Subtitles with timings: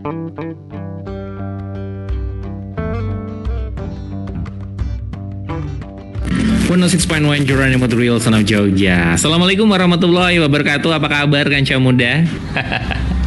[0.00, 0.32] One
[6.88, 9.20] six point one Geronimo Real Son of Jogja.
[9.20, 10.88] Assalamualaikum warahmatullahi wabarakatuh.
[10.88, 12.24] Apa kabar kanca muda?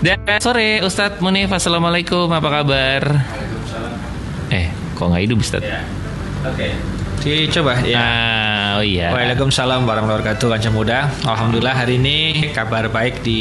[0.00, 2.32] Dan sore Ustadz Munif Assalamualaikum.
[2.32, 3.43] Apa kabar
[4.54, 5.66] Eh, kok nggak hidup Ustaz?
[5.66, 5.82] Ya.
[6.46, 6.70] Oke.
[6.70, 6.93] Okay.
[7.22, 7.98] Dicoba ya.
[8.00, 9.14] Ah, oh iya.
[9.14, 10.98] Waalaikumsalam warahmatullahi wabarakatuh Kanca Muda.
[11.22, 13.40] Alhamdulillah hari ini kabar baik di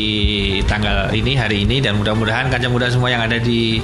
[0.69, 3.81] tanggal ini hari ini dan mudah-mudahan Kanca Muda semua yang ada di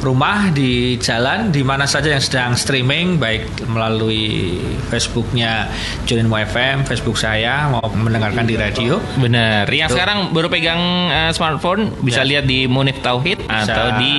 [0.00, 4.58] rumah, di jalan, di mana saja yang sedang streaming baik melalui
[4.88, 5.68] Facebooknya
[6.08, 8.98] Junin FM, Facebook saya mau mendengarkan di radio.
[9.20, 9.68] Benar.
[9.68, 9.96] Yang Tuh.
[10.00, 12.36] sekarang baru pegang uh, smartphone bisa ya.
[12.36, 13.64] lihat di Munif Tauhid bisa.
[13.68, 14.14] atau di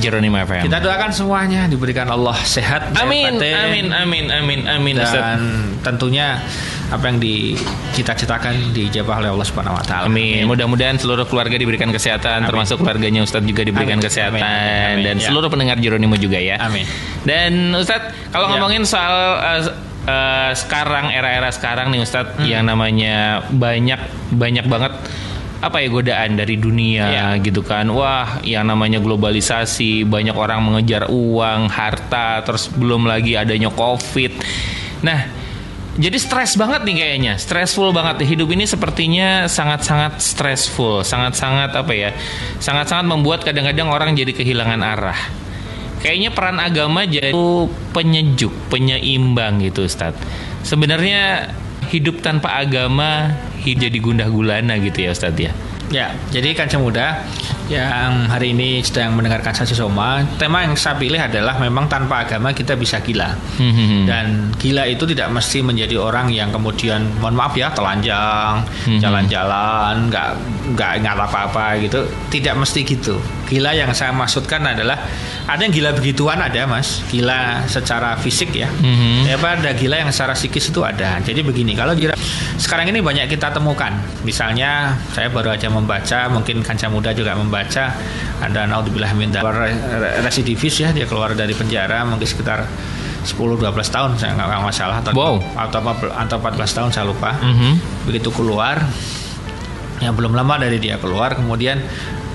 [0.00, 0.64] Jeronim FM.
[0.64, 2.96] Kita doakan semuanya diberikan Allah sehat.
[2.96, 5.38] Amin, amin, amin, amin, Amin Dan Ustaz.
[5.84, 6.40] tentunya
[6.88, 7.52] apa yang di
[7.92, 10.08] cita-citakan dijabah oleh Allah Subhanahu wa taala.
[10.08, 10.48] Amin.
[10.48, 12.48] Mudah-mudahan seluruh keluarga diberikan kesehatan Amin.
[12.48, 14.08] termasuk keluarganya Ustadz juga diberikan Amin.
[14.08, 14.96] kesehatan Amin.
[14.96, 15.04] Amin.
[15.04, 15.26] dan ya.
[15.28, 16.56] seluruh pendengar Jeronimo juga ya.
[16.64, 16.88] Amin.
[17.28, 18.56] Dan Ustadz kalau ya.
[18.56, 19.60] ngomongin soal uh,
[20.08, 22.48] uh, sekarang era-era sekarang nih Ustadz hmm.
[22.48, 24.00] yang namanya banyak
[24.32, 24.92] banyak banget
[25.58, 27.26] apa ya godaan dari dunia ya.
[27.42, 27.90] gitu kan?
[27.90, 34.38] Wah yang namanya globalisasi banyak orang mengejar uang harta terus belum lagi adanya covid.
[35.02, 35.48] Nah
[35.98, 37.34] jadi stres banget nih kayaknya.
[37.42, 38.22] Stressful banget.
[38.22, 41.02] Hidup ini sepertinya sangat-sangat stressful.
[41.02, 42.14] Sangat-sangat apa ya?
[42.62, 45.18] Sangat-sangat membuat kadang-kadang orang jadi kehilangan arah.
[45.98, 47.34] Kayaknya peran agama jadi
[47.90, 50.22] penyejuk penyeimbang gitu Ustadz.
[50.62, 51.50] Sebenarnya
[51.88, 53.32] hidup tanpa agama
[53.64, 55.52] jadi gundah gulana gitu ya Ustadz ya
[55.88, 57.24] Ya, jadi kanca muda
[57.68, 62.52] yang hari ini sedang mendengarkan Sasi Soma, tema yang saya pilih adalah memang tanpa agama
[62.52, 63.32] kita bisa gila.
[63.56, 64.04] Hmm.
[64.04, 69.00] Dan gila itu tidak mesti menjadi orang yang kemudian, mohon maaf ya, telanjang, hmm.
[69.00, 70.28] jalan-jalan, nggak
[70.76, 72.04] nggak ingat apa-apa gitu.
[72.32, 73.16] Tidak mesti gitu.
[73.48, 75.00] Gila yang saya maksudkan adalah
[75.48, 78.68] ada yang gila begituan ada mas, gila secara fisik ya.
[78.68, 79.32] Mm-hmm.
[79.32, 81.16] Ya ada gila yang secara psikis itu ada.
[81.24, 82.12] Jadi begini, kalau gila
[82.60, 83.96] sekarang ini banyak kita temukan.
[84.28, 87.94] Misalnya saya baru aja membaca, mungkin kanca muda juga membaca
[88.42, 89.30] ada naudzubillah min
[90.22, 92.66] residivis ya dia keluar dari penjara mungkin sekitar
[93.26, 95.36] 10-12 tahun saya nggak masalah atau wow.
[95.58, 95.80] atau
[96.14, 97.34] atau 14 tahun saya lupa.
[97.36, 97.72] Mm-hmm.
[98.08, 98.80] Begitu keluar
[99.98, 101.82] yang belum lama dari dia keluar kemudian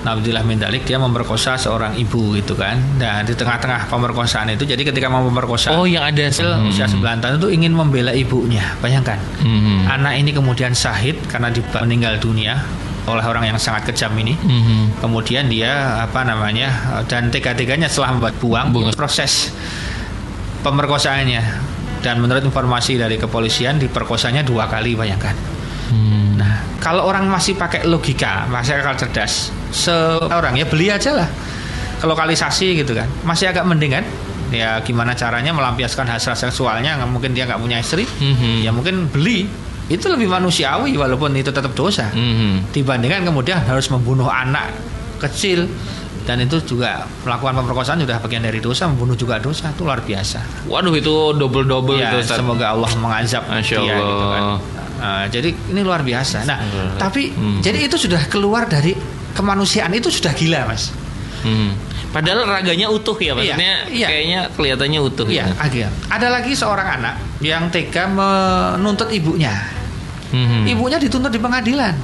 [0.04, 2.76] Nabiullah Mindalik dia memperkosa seorang ibu gitu kan.
[3.00, 6.68] Dan di tengah-tengah pemerkosaan itu jadi ketika mau memperkosa Oh yang ada hmm.
[6.68, 8.76] usia 9 tahun itu ingin membela ibunya.
[8.84, 9.16] Bayangkan.
[9.40, 9.88] Hmm.
[9.88, 11.48] Anak ini kemudian sahid karena
[11.80, 12.60] meninggal dunia
[13.04, 14.32] oleh orang yang sangat kejam ini.
[14.36, 18.96] hmm Kemudian dia apa namanya dan tega-teganya setelah membuat buang Bunga.
[18.96, 19.52] proses
[20.64, 21.42] pemerkosaannya
[22.00, 25.32] dan menurut informasi dari kepolisian diperkosanya dua kali bayangkan.
[25.92, 26.40] Hmm.
[26.40, 31.28] Nah, kalau orang masih pakai logika, masih akal cerdas, seorang ya beli aja lah.
[32.04, 34.04] Lokalisasi gitu kan, masih agak mending kan?
[34.52, 37.00] Ya gimana caranya melampiaskan hasrat seksualnya?
[37.08, 39.48] Mungkin dia nggak punya istri, hmm ya mungkin beli
[39.92, 42.72] itu lebih manusiawi walaupun itu tetap dosa mm-hmm.
[42.72, 44.72] dibandingkan kemudian harus membunuh anak
[45.20, 45.68] kecil
[46.24, 50.64] dan itu juga melakukan pemerkosaan sudah bagian dari dosa membunuh juga dosa itu luar biasa
[50.72, 53.84] waduh itu double double ya, itu semoga Allah mengazab Masya Allah.
[53.84, 54.44] dia gitu kan
[54.94, 56.48] Nah, jadi ini luar biasa.
[56.48, 56.56] Nah,
[56.96, 57.60] tapi hmm.
[57.60, 58.96] jadi itu sudah keluar dari
[59.36, 60.96] kemanusiaan itu sudah gila, Mas.
[61.44, 61.76] Hmm.
[62.14, 64.06] Padahal raganya utuh ya, iya, maksudnya iya, iya.
[64.06, 65.26] kayaknya kelihatannya utuh.
[65.26, 65.54] Iya, ya.
[65.58, 65.90] agak.
[66.14, 69.50] Ada lagi seorang anak yang tega menuntut ibunya.
[70.30, 70.62] Hmm.
[70.62, 71.94] Ibunya dituntut di pengadilan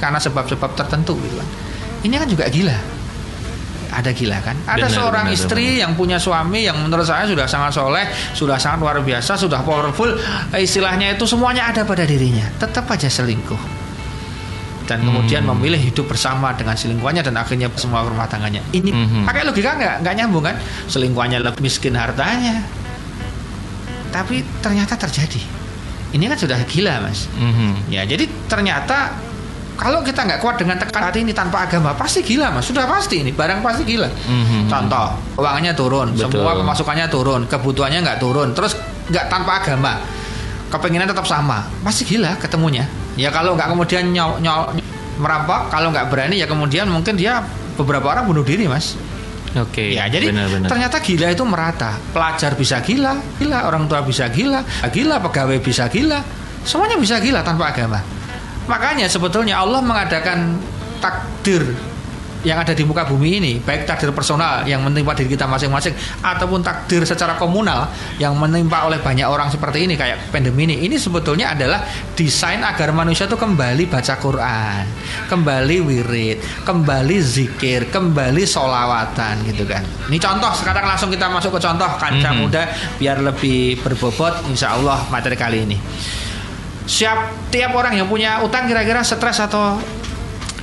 [0.00, 1.48] karena sebab-sebab tertentu gitu kan.
[2.00, 2.96] Ini kan juga gila
[3.96, 5.82] ada gila kan ada benar, seorang benar, istri benar.
[5.86, 8.04] yang punya suami yang menurut saya sudah sangat soleh
[8.34, 10.10] sudah sangat luar biasa sudah powerful
[10.52, 13.85] istilahnya itu semuanya ada pada dirinya tetap aja selingkuh
[14.86, 15.52] dan kemudian hmm.
[15.58, 19.26] memilih hidup bersama dengan selingkuhannya dan akhirnya semua rumah tangganya ini hmm.
[19.26, 20.56] pakai logika nggak nggak nyambung kan
[20.86, 22.62] selingkuhannya lebih miskin hartanya
[24.14, 25.42] tapi ternyata terjadi
[26.14, 27.90] ini kan sudah gila mas hmm.
[27.90, 29.26] ya jadi ternyata
[29.76, 33.20] kalau kita nggak kuat dengan tekan hati ini tanpa agama pasti gila mas sudah pasti
[33.20, 34.72] ini barang pasti gila mm-hmm.
[34.72, 35.06] contoh
[35.36, 36.32] uangnya turun Betul.
[36.32, 38.72] semua pemasukannya turun kebutuhannya nggak turun terus
[39.12, 40.00] nggak tanpa agama
[40.72, 44.76] kepinginan tetap sama pasti gila ketemunya ya kalau nggak kemudian nyol, nyol
[45.16, 47.40] merampok kalau nggak berani ya kemudian mungkin dia
[47.76, 48.94] beberapa orang bunuh diri mas
[49.56, 49.96] Oke.
[49.96, 50.68] Ya, jadi benar-benar.
[50.68, 51.96] ternyata gila itu merata.
[52.12, 54.60] Pelajar bisa gila, gila orang tua bisa gila,
[54.92, 56.20] gila pegawai bisa gila,
[56.60, 58.04] semuanya bisa gila tanpa agama.
[58.68, 60.60] Makanya sebetulnya Allah mengadakan
[61.00, 61.64] takdir
[62.46, 65.90] yang ada di muka bumi ini, baik takdir personal yang menimpa diri kita masing-masing
[66.22, 67.90] ataupun takdir secara komunal
[68.22, 70.86] yang menimpa oleh banyak orang seperti ini kayak pandemi ini.
[70.86, 71.82] Ini sebetulnya adalah
[72.14, 74.84] desain agar manusia itu kembali baca Quran,
[75.26, 79.82] kembali wirid, kembali zikir, kembali solawatan gitu kan.
[80.06, 82.38] Ini contoh sekarang langsung kita masuk ke contoh kancah Mhm.
[82.38, 82.62] muda
[82.94, 85.76] biar lebih berbobot insya Allah materi kali ini.
[86.86, 89.82] Siap tiap orang yang punya utang kira-kira stres atau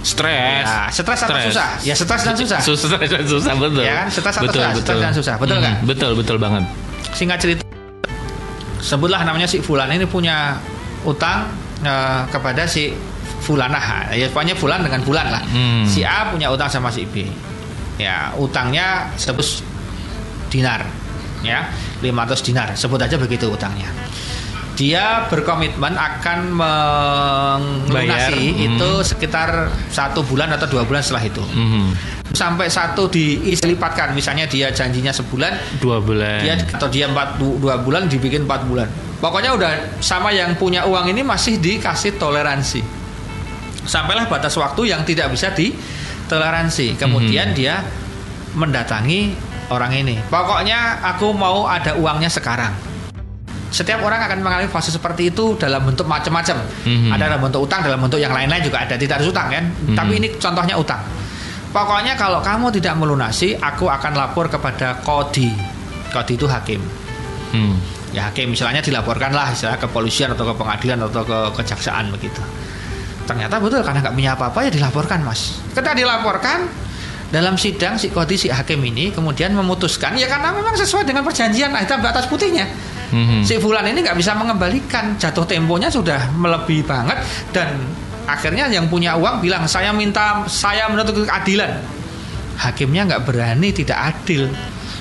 [0.03, 0.67] Stres.
[0.67, 1.69] Ya, stres atau susah?
[1.81, 2.59] Ya, stres dan susah.
[2.67, 3.81] Susah dan susah betul.
[3.81, 4.69] Ya kan, stres atau betul, susah?
[4.69, 4.83] betul.
[4.83, 5.75] Stres dan susah, betul Hmm, nggak?
[5.87, 6.63] Betul, betul banget.
[7.13, 7.61] singkat cerita
[8.79, 10.57] sebutlah namanya si Fulan ini punya
[11.03, 11.47] utang
[11.79, 12.91] eh, kepada si
[13.39, 15.85] Fulanah ya pokoknya Fulan dengan Fulan lah Hmm.
[15.85, 17.27] si A punya utang sama si B
[17.95, 19.45] ya utangnya sebut
[20.49, 20.83] dinar
[21.43, 21.69] ya
[22.01, 22.09] 500
[22.41, 23.87] dinar sebut aja begitu utangnya
[24.73, 28.65] dia berkomitmen akan melunasi Bayar, hmm.
[28.73, 29.49] itu sekitar
[29.93, 31.43] satu bulan atau dua bulan setelah itu.
[31.43, 32.15] Mhm.
[32.33, 36.41] sampai satu dilipatkan misalnya dia janjinya sebulan Dua bulan.
[36.41, 38.89] dia atau dia empat du- dua bulan dibikin empat bulan.
[39.21, 42.81] Pokoknya udah sama yang punya uang ini masih dikasih toleransi.
[43.85, 46.97] Sampailah batas waktu yang tidak bisa ditoleransi.
[46.97, 47.85] Kemudian dia
[48.57, 49.37] mendatangi
[49.69, 50.17] orang ini.
[50.25, 52.73] Pokoknya aku mau ada uangnya sekarang
[53.73, 56.61] setiap orang akan mengalami fase seperti itu dalam bentuk macam-macam.
[56.85, 57.09] Mhm.
[57.09, 58.93] ada dalam bentuk utang dalam bentuk yang lain-lain juga ada.
[58.93, 59.65] Tidak harus utang kan?
[59.65, 59.97] Mhm.
[59.97, 61.01] tapi ini contohnya utang.
[61.73, 65.49] Pokoknya kalau kamu tidak melunasi aku akan lapor kepada kodi.
[66.13, 66.77] Kodi itu hakim.
[67.49, 67.77] Hmm.
[68.13, 68.53] ya hakim.
[68.53, 72.41] Misalnya dilaporkanlah istilah ke polisian atau ke pengadilan atau ke kejaksaan begitu.
[73.25, 75.57] Ternyata betul karena nggak punya apa-apa ya dilaporkan mas.
[75.73, 76.69] Ketika dilaporkan
[77.33, 81.73] dalam sidang si kodi si hakim ini kemudian memutuskan ya karena memang sesuai dengan perjanjian
[81.73, 82.69] hitam di atas putihnya
[83.11, 83.41] Mhm.
[83.41, 85.17] si Fulan ini nggak bisa mengembalikan.
[85.17, 87.17] Jatuh temponya sudah melebihi banget.
[87.49, 87.81] Dan
[88.23, 91.81] akhirnya yang punya uang bilang saya minta saya menuntut keadilan.
[92.55, 94.47] Hakimnya nggak berani tidak adil.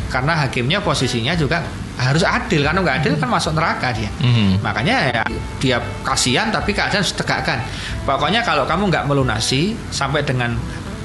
[0.09, 1.63] Karena hakimnya posisinya juga
[1.97, 2.65] harus adil.
[2.65, 4.11] Karena nggak adil kan masuk neraka dia.
[4.19, 4.61] Mhm.
[4.61, 5.23] makanya ya
[5.61, 7.61] dia kasihan tapi keadaan harus tegakkan.
[8.03, 10.57] Pokoknya kalau kamu nggak melunasi sampai dengan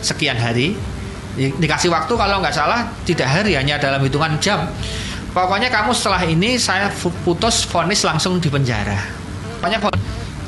[0.01, 0.77] sekian hari
[1.37, 4.65] di- dikasih waktu kalau nggak salah tidak hari hanya dalam hitungan jam
[5.37, 6.89] pokoknya kamu setelah ini saya
[7.21, 8.97] putus vonis langsung di penjara.
[9.61, 9.77] Pokoknya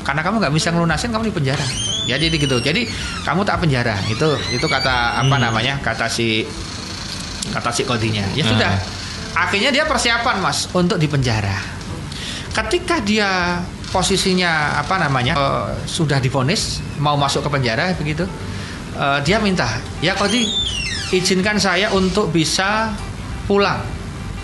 [0.02, 1.66] karena kamu nggak bisa ngelunasin kamu di penjara.
[2.10, 2.58] Ya jadi gitu.
[2.58, 2.90] Jadi
[3.22, 3.94] kamu tak penjara.
[4.10, 5.46] Itu itu kata apa Hmm.
[5.46, 6.42] namanya kata si
[7.54, 8.26] kata si kodinya.
[8.34, 8.50] Ya Ah.
[8.50, 8.72] sudah
[9.38, 11.54] akhirnya dia persiapan mas untuk di penjara.
[12.50, 13.62] Ketika dia
[13.94, 18.26] posisinya apa namanya eh, sudah divonis mau masuk ke penjara begitu
[18.94, 19.66] eh, dia minta
[20.02, 20.46] ya kodi
[21.10, 22.90] izinkan saya untuk bisa
[23.50, 23.82] pulang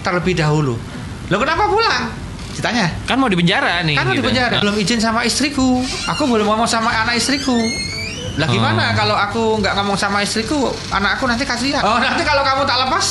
[0.07, 0.79] terlebih dahulu
[1.27, 2.07] lo kenapa pulang
[2.55, 3.95] ditanya Kan mau di penjara nih.
[3.95, 4.25] kan di gitu.
[4.25, 7.59] penjara belum izin sama istriku aku belum ngomong sama anak istriku
[8.37, 8.95] lah gimana Oh.
[8.95, 12.79] kalau aku nggak ngomong sama istriku anak aku nanti kasihan oh nanti kalau kamu tak
[12.81, 13.07] lepas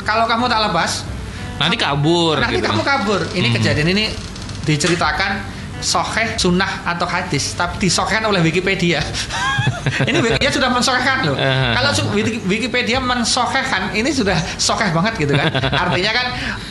[0.00, 0.92] kalau kamu tak lepas
[1.52, 2.38] Nanti kabur.
[2.38, 2.66] nanti gitu.
[2.66, 3.54] kamu kabur ini Hmm.
[3.54, 4.04] kejadian ini
[4.62, 5.30] diceritakan
[5.82, 7.52] soheh sunnah atau hadis.
[7.58, 9.02] Tapi disohkan oleh Wikipedia.
[10.08, 11.36] Ini Wikipedia sudah mensohkan loh.
[11.74, 11.90] Kalau
[12.46, 15.50] Wikipedia mensohkan ini sudah soheh banget gitu kan.
[15.82, 16.26] Artinya kan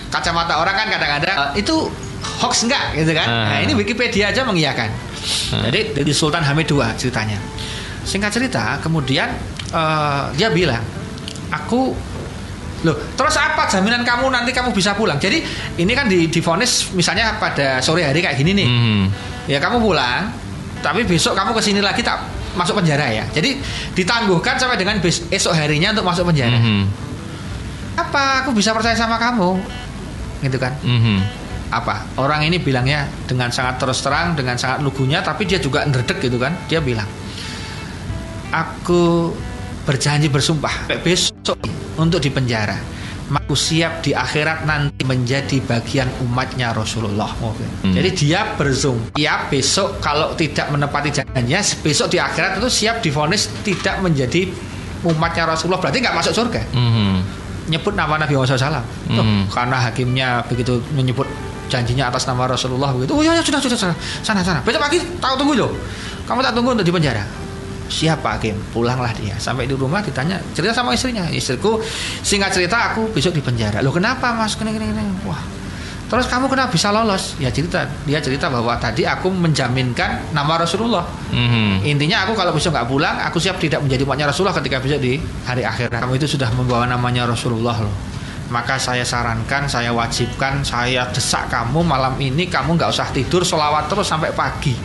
[0.07, 1.91] kacamata orang kan kadang-kadang eh, itu
[2.39, 2.95] hoax enggak?
[2.95, 3.27] gitu kan.
[3.27, 4.87] Nah ini Wikipedia aja mengiyakan.
[5.69, 7.37] Jadi dari Sultan Hamid II ceritanya.
[8.01, 9.27] Singkat cerita kemudian
[9.75, 10.81] eh, dia bilang
[11.51, 11.91] aku
[12.81, 15.21] Loh, terus apa jaminan kamu nanti kamu bisa pulang?
[15.21, 15.41] Jadi
[15.77, 18.67] ini kan di divonis misalnya pada sore hari kayak gini nih.
[18.67, 19.01] Mhm.
[19.45, 20.33] Ya kamu pulang,
[20.81, 22.17] tapi besok kamu ke sini lagi tak
[22.57, 23.25] masuk penjara ya.
[23.29, 23.61] Jadi
[23.93, 26.57] ditangguhkan sampai dengan bes- esok harinya untuk masuk penjara.
[26.57, 26.83] Mhm.
[28.01, 29.61] Apa aku bisa percaya sama kamu?
[30.41, 30.73] Gitu kan?
[30.81, 31.21] Mhm.
[31.71, 32.03] Apa?
[32.17, 36.35] Orang ini bilangnya dengan sangat terus terang, dengan sangat lugunya, tapi dia juga ndredeg gitu
[36.41, 36.51] kan?
[36.67, 37.07] Dia bilang,
[38.51, 39.31] aku
[39.87, 41.57] berjanji bersumpah besok
[41.97, 42.77] untuk dipenjara.
[43.31, 47.31] Aku siap di akhirat nanti menjadi bagian umatnya Rasulullah.
[47.39, 47.95] Hmm.
[47.95, 53.47] Jadi dia bersumpah, ya besok kalau tidak menepati janjinya, besok di akhirat itu siap difonis
[53.63, 54.51] tidak menjadi
[55.07, 55.79] umatnya Rasulullah.
[55.79, 57.15] Berarti nggak masuk surga Mhm.
[57.71, 58.83] nyebut nama Nabi Muhammad SAW.
[59.15, 59.47] Tuh, Hmm.
[59.47, 61.23] karena hakimnya begitu menyebut
[61.71, 63.15] janjinya atas nama Rasulullah begitu.
[63.15, 63.95] Oh ya, ya sudah sudah sudah.
[64.19, 64.59] sana sana.
[64.59, 65.71] Besok pagi tahu tunggu loh.
[66.27, 67.23] Kamu tak tunggu untuk di penjara.
[67.91, 68.55] Siapa hakim?
[68.71, 69.35] Pulanglah dia.
[69.35, 71.27] Sampai di rumah ditanya cerita sama istrinya.
[71.27, 71.83] Istriku
[72.23, 73.83] singkat cerita aku besok di penjara.
[73.83, 74.55] Loh kenapa mas?
[74.55, 75.03] Kene kene kene.
[75.27, 75.61] Wah
[76.11, 77.39] Terus kamu kenapa bisa lolos?
[77.39, 81.07] Ya cerita, dia cerita bahwa tadi aku menjaminkan nama Rasulullah.
[81.31, 81.87] Mm-hmm.
[81.87, 85.23] Intinya aku kalau besok nggak pulang, aku siap tidak menjadi umatnya Rasulullah ketika besok di
[85.47, 85.87] hari akhir.
[85.87, 87.95] Kamu itu sudah membawa namanya Rasulullah loh.
[88.51, 93.87] Maka saya sarankan, saya wajibkan, saya desak kamu malam ini kamu nggak usah tidur, solawat
[93.87, 94.75] terus sampai pagi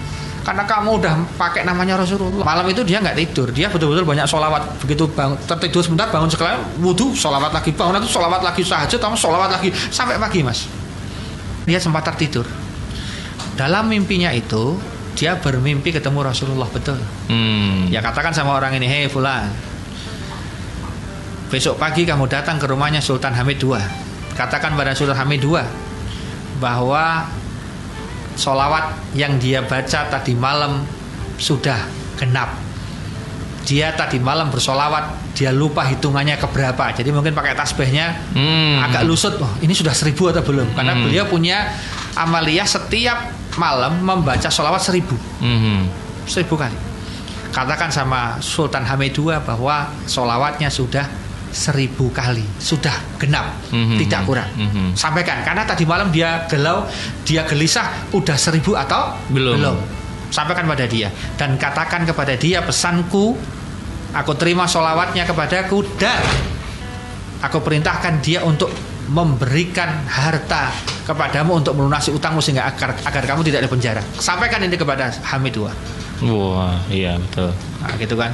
[0.47, 2.47] karena kamu udah pakai namanya Rasulullah.
[2.47, 4.79] Malam itu dia nggak tidur, dia betul-betul banyak solawat.
[4.79, 9.19] Begitu bangun, tertidur sebentar, bangun sekali, wudhu, solawat lagi, bangun lagi, solawat lagi, saja, tamu
[9.19, 10.71] solawat lagi, sampai pagi mas.
[11.67, 12.47] Dia sempat tertidur.
[13.59, 14.79] Dalam mimpinya itu,
[15.19, 17.03] dia bermimpi ketemu Rasulullah betul.
[17.27, 17.91] Hmm.
[17.91, 19.51] Ya katakan sama orang ini, hei Fulan,
[21.51, 23.75] besok pagi kamu datang ke rumahnya Sultan Hamid II.
[24.39, 25.59] Katakan pada Sultan Hamid II
[26.63, 27.27] bahwa
[28.37, 30.85] solawat yang dia baca tadi malam
[31.41, 31.77] sudah
[32.21, 32.53] genap.
[33.67, 36.87] Dia tadi malam bersolawat, dia lupa hitungannya keberapa.
[36.95, 38.79] Jadi mungkin pakai tasbihnya hmm.
[38.87, 39.35] agak lusut.
[39.43, 40.71] Oh, ini sudah seribu atau belum?
[40.79, 41.03] Karena hmm.
[41.03, 41.75] beliau punya
[42.15, 43.27] amalia setiap
[43.59, 45.91] malam membaca solawat seribu, hmm.
[46.31, 46.79] seribu kali.
[47.51, 51.26] Katakan sama Sultan Hamid II bahwa solawatnya sudah
[51.57, 52.45] seribu kali.
[52.61, 53.57] Sudah genap.
[53.73, 53.99] Mm-hmm.
[54.05, 54.51] tidak kurang.
[54.53, 54.87] Mm-hmm.
[54.93, 55.41] sampaikan.
[55.41, 56.85] Karena tadi malam dia gelau
[57.25, 59.57] dia gelisah udah seribu atau belum.
[59.57, 59.77] belum?
[60.29, 61.09] Sampaikan pada dia.
[61.41, 63.33] Dan katakan kepada dia pesanku
[64.13, 66.21] aku terima solawatnya kepadaku dan
[67.41, 68.69] aku perintahkan dia untuk
[69.07, 70.75] memberikan harta
[71.07, 74.03] kepadamu untuk melunasi utangmu sehingga agar agar kamu tidak di penjara.
[74.19, 75.71] Sampaikan ini kepada Hamid II
[76.25, 77.53] wah iya betul.
[77.83, 78.33] Nah, gitu kan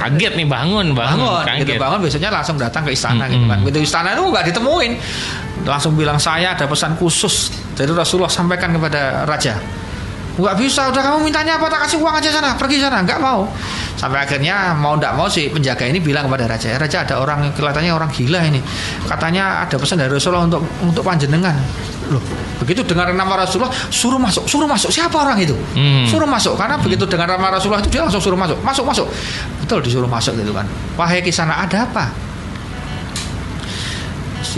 [0.00, 1.60] kaget nih bangun bangun, bangun kaget.
[1.68, 4.92] gitu bangun besoknya langsung datang ke istana hmm, gitu kan begitu istana itu nggak ditemuin.
[5.68, 7.52] Langsung bilang saya ada pesan khusus.
[7.76, 9.60] Dari Rasulullah sampaikan kepada raja
[10.40, 11.68] nggak bisa udah kamu mintanya apa?
[11.68, 13.04] Tak kasih uang aja sana pergi sana.
[13.04, 13.46] Nggak mau.
[13.94, 17.52] Sampai akhirnya mau nggak mau sih penjaga ini bilang kepada raja ya, raja ada orang
[17.52, 18.60] kelihatannya orang gila ini.
[19.04, 21.54] Katanya ada pesan dari Rasulullah untuk untuk panjenengan.
[22.10, 22.22] Loh
[22.60, 24.90] begitu dengar nama Rasulullah suruh masuk suruh masuk.
[24.92, 25.56] Siapa orang itu?
[25.76, 26.04] Hmm.
[26.08, 26.84] suruh masuk karena hmm.
[26.84, 28.58] begitu dengar nama Rasulullah itu dia langsung suruh masuk.
[28.64, 29.06] Masuk masuk.
[29.64, 30.66] Betul disuruh masuk gitu kan.
[30.96, 32.30] Wahai kisana ada apa?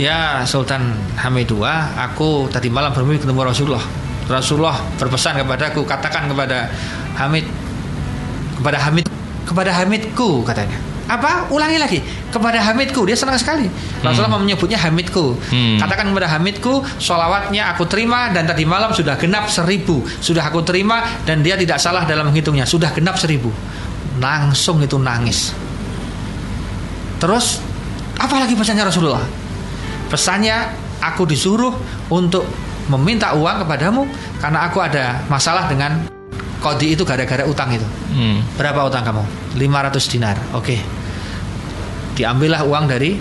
[0.01, 1.61] Ya Sultan Hamid II
[1.93, 6.71] aku tadi malam bermimpi ketemu Rasulullah Rasulullah berpesan kepadaku katakan kepada
[7.19, 7.45] Hamid
[8.59, 9.05] kepada Hamid
[9.43, 10.79] kepada Hamidku katanya.
[11.03, 11.51] Apa?
[11.51, 11.99] Ulangi lagi.
[12.31, 13.03] Kepada Hamidku.
[13.03, 13.67] Dia senang sekali.
[13.99, 14.47] Rasulullah hmm.
[14.47, 15.35] menyebutnya Hamidku.
[15.51, 15.75] Hmm.
[15.75, 19.99] katakan kepada Hamidku solawatnya aku terima dan tadi malam sudah genap seribu.
[20.23, 22.63] Sudah aku terima dan dia tidak salah dalam menghitungnya.
[22.63, 23.51] Sudah genap seribu.
[24.23, 25.51] Langsung itu nangis.
[27.19, 27.59] Terus
[28.15, 29.23] apa lagi pesannya Rasulullah?
[30.07, 30.71] Pesannya
[31.03, 31.75] aku disuruh
[32.07, 32.47] untuk
[32.91, 34.03] meminta uang kepadamu
[34.39, 36.03] karena aku ada masalah dengan
[36.63, 37.87] kodi itu gara-gara utang itu.
[38.15, 38.39] Hmm.
[38.55, 39.23] Berapa utang kamu?
[39.59, 40.35] 500 dinar.
[40.55, 40.75] Oke.
[40.75, 40.79] Okay.
[42.13, 43.17] Diambillah uang dari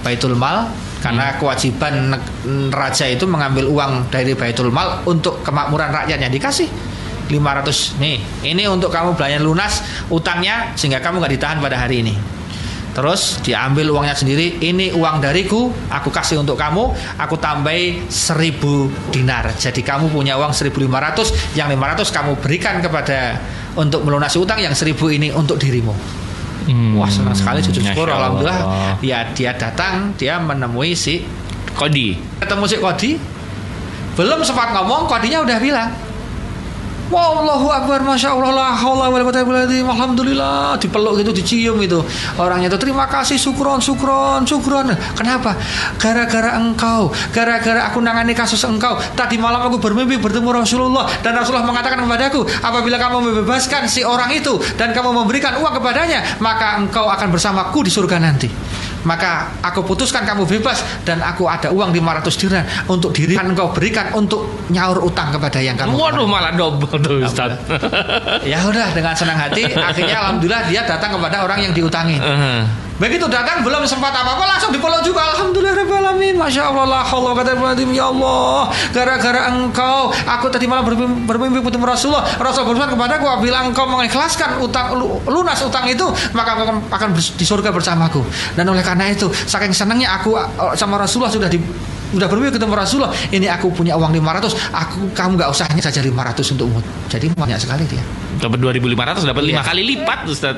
[0.00, 0.70] Baitul Mal
[1.04, 1.36] karena hmm.
[1.40, 1.94] kewajiban
[2.72, 6.68] raja itu mengambil uang dari Baitul Mal untuk kemakmuran rakyatnya dikasih
[7.30, 12.14] 500 nih ini untuk kamu belanja lunas utangnya sehingga kamu nggak ditahan pada hari ini
[13.00, 14.60] Terus diambil uangnya sendiri.
[14.60, 16.92] Ini uang dariku, aku kasih untuk kamu.
[17.16, 18.60] Aku tambahi 1000
[19.08, 19.56] dinar.
[19.56, 23.40] Jadi kamu punya uang 1500, yang 500 kamu berikan kepada
[23.72, 25.96] untuk melunasi utang, yang 1000 ini untuk dirimu.
[26.68, 28.12] Hmm, Wah senang sekali sujud syukur.
[28.12, 29.00] Alhamdulillah.
[29.00, 31.24] Ya dia datang, dia menemui si
[31.72, 32.20] Kodi.
[32.36, 33.10] Ketemu si Kodi.
[34.12, 35.88] Belum sempat ngomong, Kodinya udah bilang,
[37.10, 40.78] Wallahu akbar Masya Allah la haula wala quwata illa Alhamdulillah.
[40.78, 41.98] Dipeluk gitu dicium itu
[42.38, 42.78] orangnya itu.
[42.78, 45.58] Terima kasih sukron sukron sukron kenapa?
[45.98, 48.94] Gara-gara engkau gara-gara aku nangani kasus engkau.
[49.18, 54.30] Tadi malam aku bermimpi bertemu Rasulullah dan Rasulullah mengatakan kepadaku apabila kamu membebaskan si orang
[54.30, 58.46] itu dan kamu memberikan uang kepadanya maka engkau akan bersamaku di surga nanti
[59.04, 63.72] maka aku putuskan kamu bebas dan aku ada uang 500 dinar untuk diri kan engkau
[63.72, 67.56] berikan untuk nyaur utang kepada yang kamu waduh malah double tuh Ustaz.
[68.50, 72.18] ya udah dengan senang hati akhirnya alhamdulillah dia datang kepada orang yang diutangi.
[72.20, 72.89] Uh-huh.
[73.00, 75.32] Begitu datang belum sempat apa-apa langsung dipeluk juga.
[75.32, 76.34] Alhamdulillah rabbil alamin.
[76.36, 77.56] Masya Allah la haula kata
[77.90, 82.24] ya Allah gara-gara engkau aku tadi malam bermimpi, bermimpi ketemu Rasulullah.
[82.36, 86.04] Rasul berfirman kepadaku apabila engkau mengikhlaskan utang lunas utang itu
[86.36, 86.60] maka
[86.92, 88.20] akan, di surga bersamaku.
[88.52, 91.56] Dan oleh karena itu saking senangnya aku uh, sama Rasulullah sudah di
[92.10, 96.54] udah bermimpi ketemu Rasulullah ini aku punya uang 500 aku kamu nggak usahnya saja 500
[96.58, 98.02] untuk umut jadi banyak sekali dia.
[98.40, 100.56] Dapat 2500 dapat lima kali lipat Ustaz.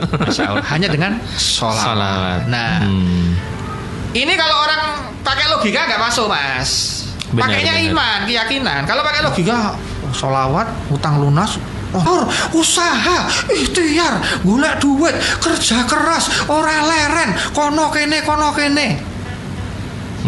[0.73, 4.14] Hanya dengan sholat, nah hmm.
[4.14, 7.02] ini kalau orang pakai logika nggak masuk mas.
[7.32, 8.85] Pakainya iman keyakinan.
[8.85, 9.73] Kalau pakai logika
[10.12, 11.56] sholawat utang lunas
[11.92, 12.25] Oh,
[12.56, 15.12] usaha, ikhtiar, gula duit,
[15.44, 19.12] kerja keras, orang leren, kono kene, kono kene.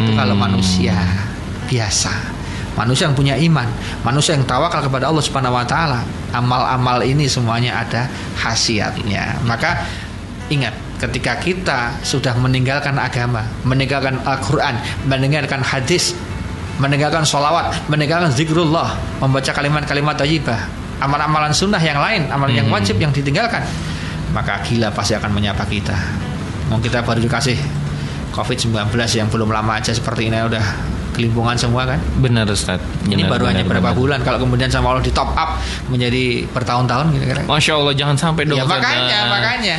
[0.05, 0.13] Hmm.
[0.13, 0.93] Itu kalau manusia
[1.65, 2.37] biasa.
[2.75, 3.71] manusia yang punya iman,
[4.03, 6.03] manusia yang tawakal kepada Allah Subhanahu wa taala.
[6.35, 9.39] Amal-amal ini semuanya ada khasiatnya.
[9.47, 9.87] Maka
[10.51, 14.75] ingat ketika kita sudah meninggalkan agama, meninggalkan Al-Qur'an,
[15.07, 16.19] meninggalkan hadis,
[16.83, 20.59] meninggalkan sholawat, meninggalkan zikrullah, membaca kalimat-kalimat thayyibah,
[20.99, 22.61] amalan-amalan sunnah yang lain, amalan hmm.
[22.67, 23.63] yang wajib yang ditinggalkan,
[24.35, 25.95] maka gila pasti akan menyapa kita.
[26.75, 27.84] Mau kita baru dikasih
[28.35, 28.75] COVID-19
[29.15, 30.65] yang belum lama aja seperti ini udah
[31.15, 32.03] kelimpungan semua kan?
[32.19, 32.83] Benar Ustaz.
[32.83, 33.99] Benar, ini baru benar, hanya berapa benar.
[34.03, 37.45] bulan kalau kemudian sama Allah di top up menjadi bertahun-tahun gitu kan?
[37.47, 38.59] Masya Allah jangan sampai dong.
[38.59, 39.77] Ya makanya, makanya,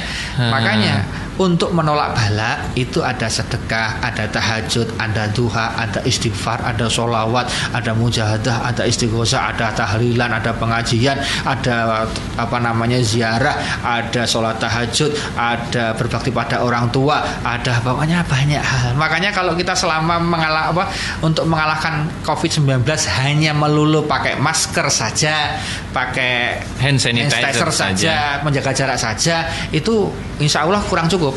[0.48, 0.96] makanya
[1.36, 7.92] untuk menolak bala itu ada sedekah, ada tahajud, ada duha, ada istighfar, ada solawat, ada
[7.92, 12.08] mujahadah, ada istighosah, ada tahlilan, ada pengajian, ada
[12.40, 18.96] apa namanya ziarah, ada sholat tahajud, ada berbakti pada orang tua, ada pokoknya banyak hal.
[18.96, 20.88] Makanya kalau kita selama mengalah apa
[21.20, 22.88] untuk mengalahkan COVID-19
[23.20, 25.60] hanya melulu pakai masker saja,
[25.92, 29.36] pakai hand sanitizer, hand sanitizer saja, saja, menjaga jarak saja,
[29.76, 30.08] itu
[30.40, 31.36] insya Allah kurang cukup cukup.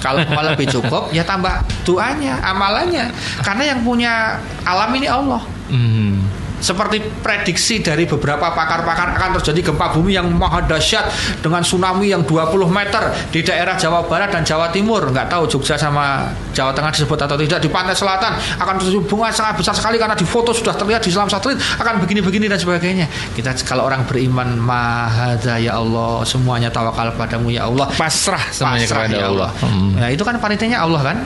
[0.00, 3.12] Kalau mau lebih cukup ya tambah doanya amalannya.
[3.44, 5.42] Karena yang punya alam ini Allah.
[5.68, 6.25] Hmm
[6.56, 11.04] seperti prediksi dari beberapa pakar-pakar akan terjadi gempa bumi yang maha dahsyat
[11.44, 15.04] dengan tsunami yang 20 meter di daerah Jawa Barat dan Jawa Timur.
[15.12, 17.60] Nggak tahu Jogja sama Jawa Tengah disebut atau tidak.
[17.60, 21.10] Di pantai selatan akan terjadi bunga sangat besar sekali karena di foto sudah terlihat di
[21.12, 23.06] selam satelit akan begini-begini dan sebagainya.
[23.36, 27.92] Kita kalau orang beriman mahada ya Allah semuanya tawakal padamu ya Allah.
[27.92, 29.68] Pasrah semuanya pasrah, kepada ya Allah, Allah.
[29.68, 29.90] Hmm.
[30.00, 31.16] Nah, itu kan panitianya Allah kan?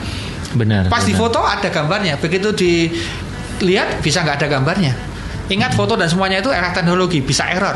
[0.51, 1.07] Benar pas benar.
[1.07, 2.19] di foto ada gambarnya.
[2.19, 5.10] Begitu dilihat bisa nggak ada gambarnya
[5.51, 7.75] Ingat foto dan semuanya itu era teknologi, bisa error.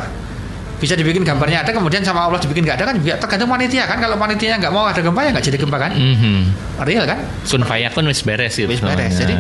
[0.80, 4.00] Bisa dibikin gambarnya ada, kemudian sama Allah dibikin nggak ada kan juga tergantung panitia kan.
[4.00, 5.92] Kalau panitia nggak mau ada gempa ya nggak jadi gempa kan.
[5.96, 6.40] Mm -hmm.
[6.88, 7.20] Real kan?
[7.44, 8.68] Sun pun wis beres gitu.
[8.68, 9.16] Wis beres.
[9.16, 9.36] Jadi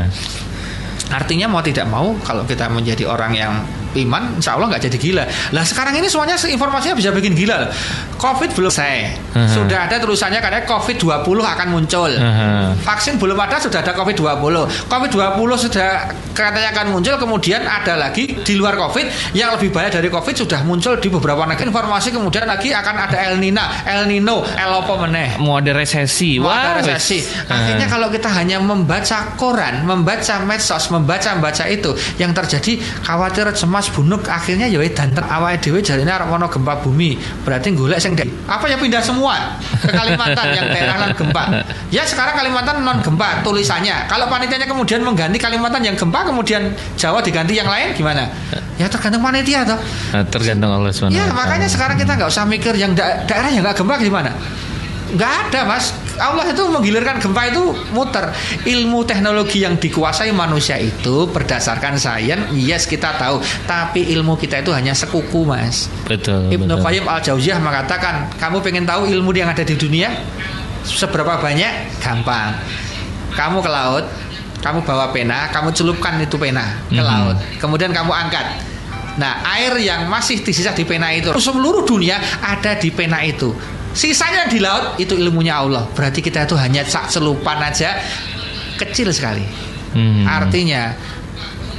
[1.12, 3.54] artinya mau tidak mau kalau kita menjadi orang yang
[3.98, 5.24] iman insya Allah nggak jadi gila.
[5.56, 7.72] Lah sekarang ini semuanya informasinya bisa bikin gila.
[8.16, 8.96] COVID belum selesai.
[9.36, 9.48] Uh-huh.
[9.52, 12.12] sudah ada tulisannya karena COVID 20 akan muncul.
[12.12, 12.72] Uh-huh.
[12.84, 17.96] vaksin belum ada sudah ada COVID 20 COVID 20 sudah katanya akan muncul kemudian ada
[17.96, 19.36] lagi di luar COVID.
[19.38, 23.18] Yang lebih bahaya dari COVID sudah muncul di beberapa negara informasi kemudian lagi akan ada
[23.32, 25.40] El Nino El Nino El apa meneh.
[25.40, 26.42] Mau ada resesi.
[26.42, 27.24] Mau ada resesi.
[27.46, 27.96] akhirnya uh-huh.
[27.96, 33.94] kalau kita hanya membaca koran membaca medsos membaca membaca itu yang terjadi khawatir cemas pas
[33.94, 37.22] bunuk akhirnya ya dan awal dhewe jarine arep ana gempa bumi.
[37.46, 38.18] Berarti golek sing
[38.50, 41.62] apa ya pindah semua ke Kalimantan yang daerah non gempa.
[41.94, 44.10] Ya sekarang Kalimantan non gempa tulisannya.
[44.10, 48.26] Kalau panitianya kemudian mengganti Kalimantan yang gempa kemudian Jawa diganti yang lain gimana?
[48.82, 49.78] Ya tergantung panitia toh.
[49.78, 51.14] Nah, tergantung Allah SWT.
[51.14, 54.34] Ya makanya sekarang kita nggak usah mikir yang da daerah yang nggak gempa gimana
[55.14, 58.32] nggak ada mas Allah itu menggilirkan gempa itu muter.
[58.64, 63.44] Ilmu teknologi yang dikuasai manusia itu berdasarkan sains yes kita tahu.
[63.68, 65.92] Tapi ilmu kita itu hanya sekuku mas.
[66.08, 70.12] Betul Ibnu Qayyim al Jauziyah mengatakan kamu pengen tahu ilmu yang ada di dunia?
[70.86, 72.00] Seberapa banyak?
[72.00, 72.56] Gampang.
[73.36, 74.06] Kamu ke laut
[74.66, 77.06] kamu bawa pena kamu celupkan itu pena ke mm -hmm.
[77.06, 77.38] laut.
[77.62, 78.74] Kemudian kamu angkat.
[79.16, 83.56] Nah, air yang masih disisa di pena itu seluruh dunia ada di pena itu.
[83.96, 85.88] Sisanya di laut itu ilmunya Allah.
[85.96, 87.96] Berarti kita itu hanya sak selupan aja
[88.76, 89.48] kecil sekali.
[89.96, 90.28] Hmm.
[90.28, 90.92] Artinya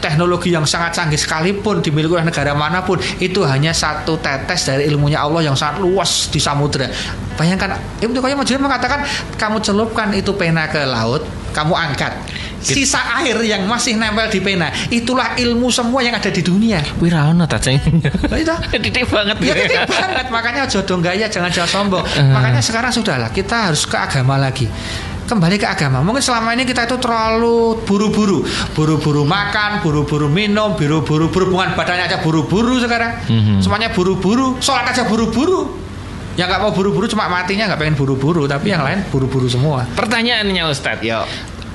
[0.01, 4.89] teknologi yang sangat canggih sekalipun dimiliki oleh negara mana pun itu hanya satu tetes dari
[4.89, 6.89] ilmunya Allah yang sangat luas di samudera.
[7.37, 9.05] Bayangkan Ibnu Qayyim mengatakan
[9.37, 11.21] kamu celupkan itu pena ke laut,
[11.53, 12.17] kamu angkat
[12.67, 14.75] sisa air yang masih nempel di pena.
[14.91, 16.83] Itulah ilmu semua yang ada di dunia.
[16.99, 17.79] Wirana taceng
[18.43, 19.37] itu titik banget.
[19.39, 20.27] Ya titik banget.
[20.35, 22.05] Makanya jodoh gaya jangan jangan sombong.
[22.19, 22.35] Uh.
[22.35, 24.67] makanya sekarang sudahlah kita harus ke agama lagi.
[25.27, 26.07] Kembali ke agama.
[26.07, 28.47] Mungkin selama ini kita itu terlalu buru-buru,
[28.79, 33.27] buru-buru makan, buru-buru minum, buru-buru berhubungan badannya aja buru-buru sekarang.
[33.27, 33.59] Mm-hmm.
[33.59, 35.83] Semuanya buru-buru, sholat aja buru-buru.
[36.39, 39.83] Yang nggak mau buru-buru cuma matinya nggak pengen buru-buru, tapi yang lain buru-buru semua.
[39.99, 41.27] Pertanyaannya Ustadz, ya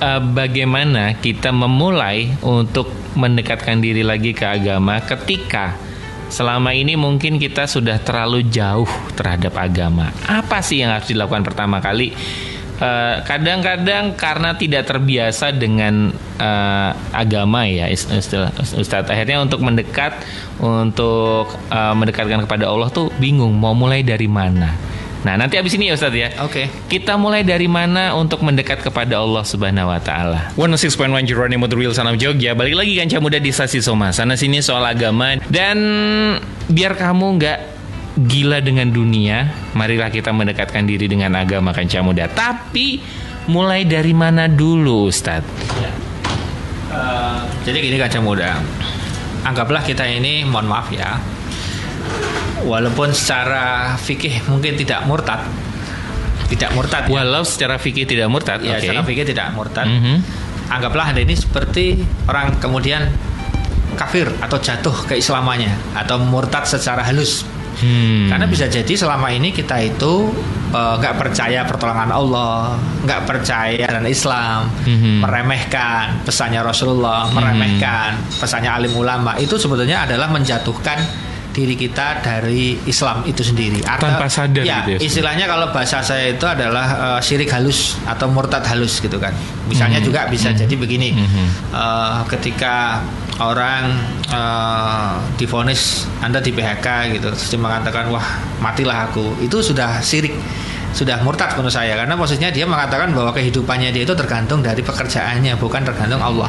[0.02, 5.78] uh, bagaimana kita memulai untuk mendekatkan diri lagi ke agama ketika
[6.26, 10.10] selama ini mungkin kita sudah terlalu jauh terhadap agama.
[10.26, 12.10] Apa sih yang harus dilakukan pertama kali?
[12.82, 16.10] Eh, kadang-kadang uh, karena tidak terbiasa dengan
[16.42, 20.18] uh, agama ya Ustaz akhirnya untuk mendekat
[20.58, 24.74] untuk uh, mendekatkan kepada Allah tuh bingung mau mulai dari mana
[25.22, 26.34] Nah, nanti abis ini ya Ustaz ya.
[26.42, 26.66] Oke.
[26.66, 26.98] Okay.
[26.98, 30.50] Kita mulai dari mana untuk mendekat kepada Allah Subhanahu wa taala.
[30.58, 32.58] 106.1 Jeronimo Real Sanam Jogja.
[32.58, 34.10] Balik lagi kan muda di Stasi Soma.
[34.10, 35.78] Sana sini soal agama dan
[36.66, 37.58] biar kamu nggak
[38.18, 42.28] gila dengan dunia, marilah kita mendekatkan diri dengan agama kanca muda.
[42.28, 43.00] Tapi
[43.48, 45.46] mulai dari mana dulu, Ustaz?
[45.80, 45.90] Ya.
[46.92, 48.60] Uh, Jadi gini kaca muda.
[49.42, 51.16] Anggaplah kita ini mohon maaf ya.
[52.62, 55.42] Walaupun secara fikih mungkin tidak murtad.
[56.48, 57.08] Tidak murtad.
[57.08, 57.12] ya.
[57.12, 58.60] Walau secara fikih tidak murtad.
[58.60, 58.84] Ya, oke.
[58.84, 59.88] secara fikih tidak murtad.
[59.88, 60.16] Mhm.
[60.68, 63.08] Anggaplah Anda ini seperti orang kemudian
[63.92, 67.44] kafir atau jatuh keislamannya atau murtad secara halus.
[67.72, 68.28] Hmm.
[68.28, 70.28] Karena bisa jadi selama ini kita itu
[70.72, 75.20] eh, nggak percaya pertolongan Allah, nggak percaya dan Islam, Mhm.
[75.20, 77.36] meremehkan pesannya Rasulullah, Hmm.
[77.36, 79.36] meremehkan pesannya alim ulama.
[79.36, 80.96] Itu sebetulnya adalah menjatuhkan
[81.52, 83.84] diri kita dari Islam itu sendiri.
[83.84, 84.98] Tanpa sadar ya, gitu ya.
[85.04, 86.86] Istilahnya kalau bahasa saya itu adalah
[87.16, 89.36] eh, syirik halus atau murtad halus gitu kan.
[89.68, 90.06] Misalnya Mhm.
[90.08, 91.12] juga bisa jadi begini.
[91.12, 91.46] Mhm.
[91.70, 93.04] Eh, ketika
[93.38, 93.92] orang
[94.32, 98.24] eh, difonis Anda di PHK gitu terus mengatakan wah
[98.58, 100.32] matilah aku itu sudah sirik
[100.92, 105.56] sudah murtad menurut saya karena maksudnya dia mengatakan bahwa kehidupannya dia itu tergantung dari pekerjaannya
[105.56, 106.48] bukan tergantung Allah.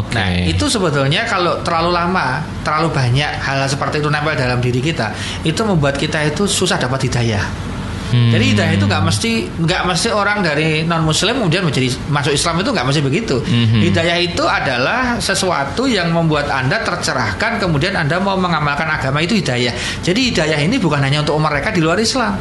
[0.00, 0.16] Oke.
[0.16, 5.12] Nah itu sebetulnya kalau terlalu lama terlalu banyak hal seperti itu nempel dalam diri kita
[5.44, 7.72] itu membuat kita itu susah dapat hidayah.
[8.12, 8.28] Hmm.
[8.28, 12.60] Jadi hidayah itu nggak mesti nggak mesti orang dari non muslim kemudian menjadi masuk Islam
[12.60, 13.36] itu nggak mesti begitu.
[13.40, 13.80] Mhm.
[13.88, 19.72] Hidayah itu adalah sesuatu yang membuat anda tercerahkan kemudian anda mau mengamalkan agama itu hidayah.
[20.04, 22.36] Jadi hidayah ini bukan hanya untuk mereka di luar Islam.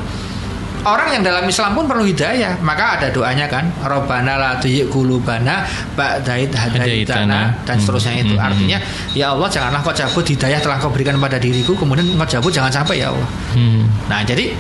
[0.82, 5.62] Orang yang dalam Islam pun perlu hidayah, maka ada doanya kan, Robbana la tuyik kulubana
[5.94, 8.34] ba'dait hadaitana dan seterusnya itu.
[8.34, 8.42] Mhm.
[8.42, 8.78] Artinya,
[9.14, 12.74] ya Allah janganlah kau cabut hidayah telah kau berikan pada diriku, kemudian kau cabut jangan
[12.74, 13.30] sampai ya Allah.
[13.54, 13.86] Hmm.
[14.10, 14.58] Nah, jadi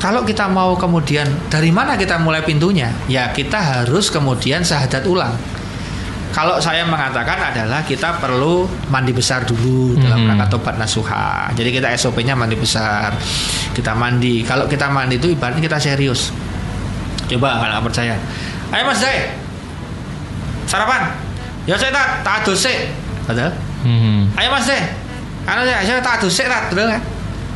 [0.00, 2.88] kalau kita mau kemudian dari mana kita mulai pintunya?
[3.04, 5.36] Ya kita harus kemudian syahadat ulang.
[6.30, 10.28] Kalau saya mengatakan adalah kita perlu mandi besar dulu dalam Mhm.
[10.30, 11.50] rangka tobat nasuha.
[11.52, 13.10] Jadi kita SOP-nya mandi besar.
[13.74, 14.46] Kita mandi.
[14.46, 16.30] Kalau kita mandi itu ibaratnya kita serius.
[17.26, 18.14] Coba kalau nggak percaya.
[18.70, 19.34] Ayo Mas Zai.
[20.64, 21.10] Sarapan.
[21.66, 22.78] Ya saya tak tak adus sik.
[23.26, 23.50] Betul?
[23.82, 24.30] Mhm.
[24.38, 24.82] Ayo Mas Zai.
[25.42, 27.02] Karena saya, saya tak adus sik tak betul kan?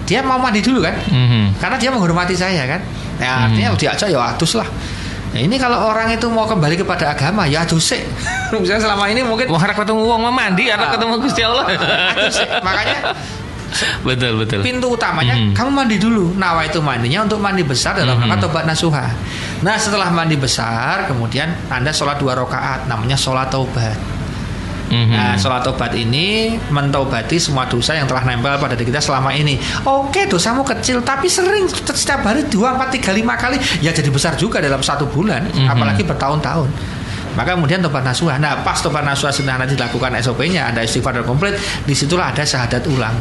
[0.05, 0.93] Dia mau mandi dulu kan?
[1.09, 1.57] Mhm.
[1.57, 2.77] karena dia menghormati saya kan
[3.17, 3.45] ya Hmm.
[3.49, 4.69] artinya diajak ya adus lah
[5.35, 7.99] Nah, ini kalau orang itu mau kembali kepada agama ya sih
[8.55, 11.67] misalnya selama ini mungkin Wah, harap ketemu uang mah mandi, harap ketemu Gusti Allah.
[12.63, 12.99] makanya
[14.07, 14.63] betul, betul.
[14.63, 15.51] pintu utamanya Mhm.
[15.53, 16.31] kamu mandi dulu.
[16.33, 19.11] Nawa itu mandinya untuk mandi besar dalam rangka tobat nasuha.
[19.61, 23.99] Nah setelah mandi besar kemudian anda sholat dua rakaat namanya sholat taubat
[24.95, 25.11] Mhm.
[25.11, 29.59] Nah, sholat tobat ini mentobati semua dosa yang telah nempel pada diri kita selama ini.
[29.83, 34.39] Oke, dosamu kecil, tapi sering setiap hari dua, empat, tiga, lima kali, ya jadi besar
[34.39, 35.67] juga dalam satu bulan, Mhm.
[35.67, 36.71] apalagi bertahun-tahun.
[37.35, 38.39] Maka kemudian tobat nasuha.
[38.39, 42.47] Nah, pas tobat nasuha sudah nanti dilakukan SOP-nya, ada istighfar dan komplit, di situlah ada
[42.47, 43.15] syahadat ulang.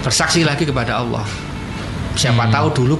[0.00, 1.26] Bersaksi lagi kepada Allah.
[2.14, 2.54] Siapa Hmm.
[2.54, 2.94] tahu dulu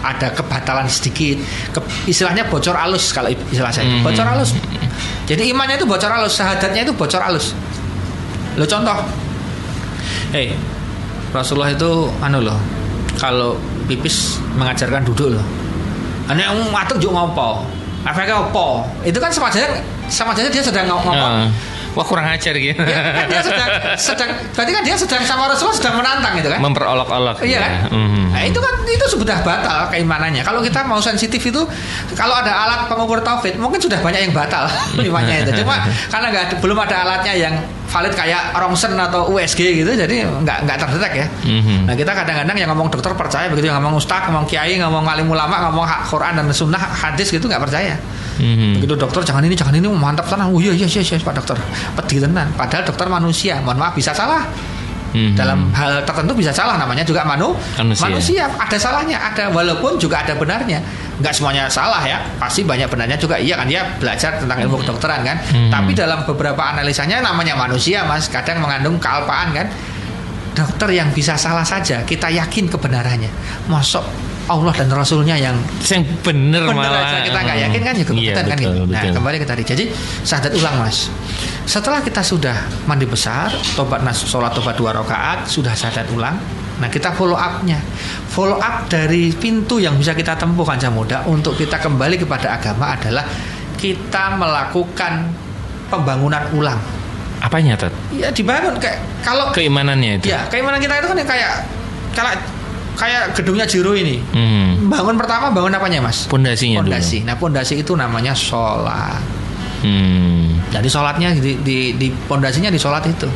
[0.00, 1.40] ada kebatalan sedikit,
[1.72, 4.04] ke- istilahnya bocor alus kalau istilah saya, Hmm.
[4.04, 4.52] bocor alus.
[5.26, 7.56] Jadi imannya itu bocor alus, syahadatnya itu bocor alus.
[8.58, 8.98] Lo contoh,
[10.36, 10.52] hei
[11.32, 12.60] Rasulullah itu anu loh,
[13.16, 13.56] kalau
[13.88, 15.46] pipis mengajarkan duduk loh.
[16.28, 17.64] Ane kamu matuk juga ngopo,
[18.04, 18.84] efeknya opo?
[19.02, 21.16] Itu kan sama aja dia sedang ngomong.
[21.16, 21.48] Ah.
[21.92, 22.80] Wah, kurang ajar gitu.
[22.80, 23.68] Ya, kan dia sedang,
[24.00, 26.60] sedang, berarti kan dia sedang sama Rasulullah sedang menantang gitu kan?
[26.64, 27.36] Memperolok-olok.
[27.44, 27.60] Iya ya.
[27.60, 27.72] kan?
[27.92, 28.24] Mhm.
[28.32, 30.42] Nah, itu kan itu sudah batal keimanannya.
[30.44, 31.62] Kalau kita mau sensitif itu,
[32.16, 34.64] kalau ada alat pengukur tauhid, mungkin sudah banyak yang batal
[35.08, 35.64] imannya itu.
[35.64, 37.54] Cuma karena nggak belum ada alatnya yang
[37.92, 41.26] valid kayak Rongsen atau USG gitu, jadi nggak nggak terdetek ya.
[41.44, 41.84] Mhm.
[41.84, 45.28] Nah kita kadang-kadang yang ngomong dokter percaya begitu, yang ngomong ustaz, ngomong kiai, ngomong alim
[45.28, 48.00] ulama, ngomong hak Quran dan sunnah hadis gitu nggak percaya.
[48.40, 48.80] Mhm.
[48.80, 50.48] Begitu dokter jangan ini jangan ini mantap tenan.
[50.48, 51.60] Oh iya iya iya, iya Pak dokter.
[52.00, 52.48] Pedih tenan.
[52.56, 53.60] Padahal dokter manusia.
[53.60, 54.48] Mohon maaf bisa salah.
[55.12, 55.36] Mhm.
[55.36, 58.48] Dalam hal tertentu bisa salah namanya juga manu Manusia.
[58.48, 60.80] Ada salahnya, ada walaupun juga ada benarnya.
[61.18, 62.22] Enggak semuanya salah ya.
[62.40, 63.36] Pasti banyak benarnya juga.
[63.36, 65.36] Iya kan dia belajar tentang ilmu kedokteran kan.
[65.52, 65.68] Hmm.
[65.68, 69.66] Tapi dalam beberapa analisanya namanya manusia Mas, kadang mengandung kealpaan kan.
[70.52, 73.32] Dokter yang bisa salah saja, kita yakin kebenarannya.
[73.72, 74.04] Masuk
[74.50, 75.54] Allah dan Rasulnya yang
[75.86, 77.06] yang bener malah.
[77.06, 78.82] aja kita nggak yakin kan juga Iya, kebetulan kan betul, gitu.
[78.90, 79.14] Nah betul.
[79.14, 79.62] kembali ke tadi.
[79.62, 79.84] Jadi
[80.26, 80.96] syahadat ulang mas.
[81.62, 82.56] Setelah kita sudah
[82.90, 86.34] mandi besar, tobat nas, sholat tobat dua rakaat, sudah syahadat ulang.
[86.80, 87.76] Nah kita follow upnya,
[88.28, 92.96] follow up dari pintu yang bisa kita tempuh kanca muda untuk kita kembali kepada agama
[92.96, 93.24] adalah
[93.76, 95.28] kita melakukan
[95.88, 96.80] pembangunan ulang.
[97.42, 97.90] Apanya, Tat?
[98.14, 100.30] Ya dibangun kayak kalau Keimanannya itu.
[100.30, 101.52] ya keimanan kita itu kan kayak
[102.14, 102.34] kayak
[102.94, 104.22] kayak gedungnya Jiro ini.
[104.30, 104.86] Mhm.
[104.86, 106.30] Bangun pertama bangun apanya mas?
[106.30, 106.78] Pondasinya.
[106.86, 107.26] Pondasi.
[107.26, 109.18] Nah pondasi itu namanya sholat.
[109.82, 110.62] Hmm.
[110.70, 113.26] Jadi sholatnya di di, di pondasinya di sholat itu.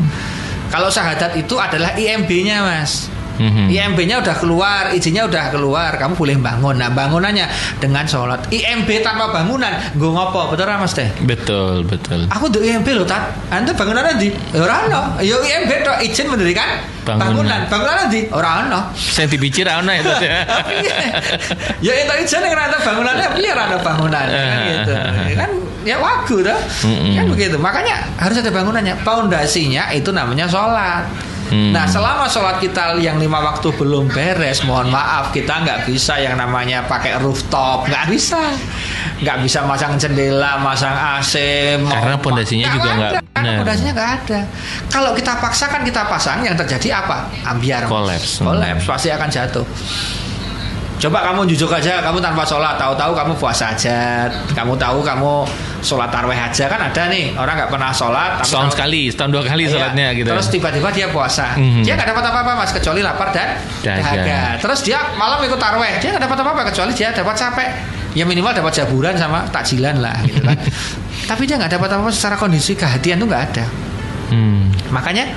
[0.71, 3.11] Kalau syahadat itu adalah IMB-nya mas.
[3.37, 3.69] Hmm.
[3.69, 6.75] IMB-nya udah keluar, izinnya udah keluar, kamu boleh bangun.
[6.81, 7.47] Nah, bangunannya
[7.79, 8.49] dengan sholat.
[8.49, 11.09] IMB tanpa bangunan, gue ngopo, betul Mas Teh?
[11.25, 12.25] Betul, betul.
[12.33, 13.33] Aku tuh IMB loh, Tat.
[13.53, 14.33] Anda bangunan di?
[14.57, 15.03] Ora ono.
[15.21, 17.69] Yo IMB tuh izin mendirikan bangunan.
[17.69, 18.27] Bangunan di?
[18.33, 18.81] Ora ono.
[18.97, 20.13] Saya dibicir ono itu.
[21.85, 24.93] ya itu izin yang ada bangunannya, piye ada bangunan kan gitu.
[25.37, 25.51] Kan
[25.85, 26.39] ya wagu.
[27.15, 27.57] Kan begitu.
[27.61, 28.95] Makanya harus ada bangunannya.
[29.05, 31.07] Pondasinya itu namanya sholat.
[31.47, 31.71] Hmm.
[31.71, 36.35] Nah selama sholat kita yang lima waktu belum beres, mohon maaf kita nggak bisa yang
[36.35, 38.51] namanya pakai rooftop, nggak bisa,
[39.23, 41.35] nggak bisa masang jendela, masang AC.
[41.87, 43.13] Karena pondasinya juga nggak.
[43.31, 44.41] Karena pondasinya nggak ada.
[44.91, 47.31] Kalau kita paksakan kita pasang, yang terjadi apa?
[47.47, 47.87] Ambiar.
[47.87, 48.43] Kolaps.
[48.43, 49.67] Kolaps pasti akan jatuh.
[50.97, 55.45] Coba kamu jujur aja, kamu tanpa sholat, tahu-tahu kamu puasa aja, kamu tahu kamu
[55.85, 58.41] sholat tarweh aja kan ada nih orang nggak pernah sholat.
[58.41, 60.29] Setahun sekali, setahun dua kali iya, sholatnya gitu.
[60.33, 61.85] Terus tiba-tiba dia puasa, mm-hmm.
[61.85, 64.57] dia nggak dapat apa-apa mas kecuali lapar dan dahaga.
[64.57, 67.71] Terus dia malam ikut tarweh, dia nggak dapat apa-apa kecuali dia dapat capek.
[68.17, 70.57] Ya minimal dapat jaburan sama takjilan lah gitu kan.
[71.31, 73.69] Tapi dia nggak dapat apa-apa secara kondisi kehatian tuh nggak ada.
[74.33, 74.73] Hmm.
[74.89, 75.29] Makanya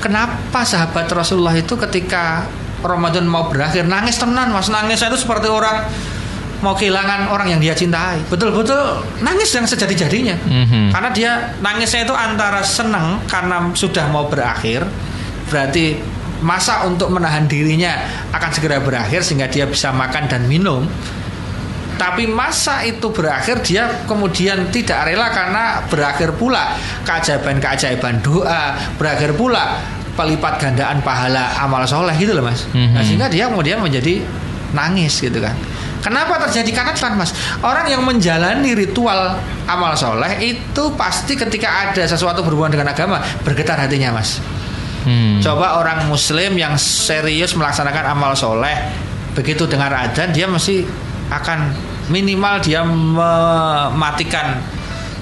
[0.00, 2.48] kenapa sahabat Rasulullah itu ketika
[2.82, 4.68] Ramadan mau berakhir nangis tenan mas.
[4.68, 5.86] Nangis itu seperti orang
[6.62, 8.22] mau kehilangan orang yang dia cintai.
[8.30, 10.36] Betul-betul nangis yang sejadi-jadinya.
[10.42, 10.86] Mm-hmm.
[10.94, 14.86] karena dia nangisnya itu antara senang karena sudah mau berakhir
[15.50, 15.98] berarti
[16.42, 18.02] masa untuk menahan dirinya
[18.34, 20.86] akan segera berakhir sehingga dia bisa makan dan minum.
[21.92, 26.74] Tapi masa itu berakhir dia kemudian tidak rela karena berakhir pula
[27.06, 29.78] keajaiban-keajaiban doa berakhir pula
[30.12, 32.68] pelipat gandaan pahala amal soleh gitu loh mas.
[32.70, 32.94] Mm-hmm.
[32.94, 34.20] Nah sehingga dia kemudian menjadi
[34.76, 35.56] nangis gitu kan.
[36.02, 37.30] Kenapa terjadi karena kan mas
[37.62, 39.38] orang yang menjalani ritual
[39.70, 44.42] amal soleh itu pasti ketika ada sesuatu berhubungan dengan agama bergetar hatinya mas.
[45.02, 45.42] Hmm.
[45.42, 48.74] Coba orang Muslim yang serius melaksanakan amal soleh
[49.32, 50.84] begitu dengar adzan dia mesti
[51.32, 51.72] akan
[52.12, 54.60] minimal dia mematikan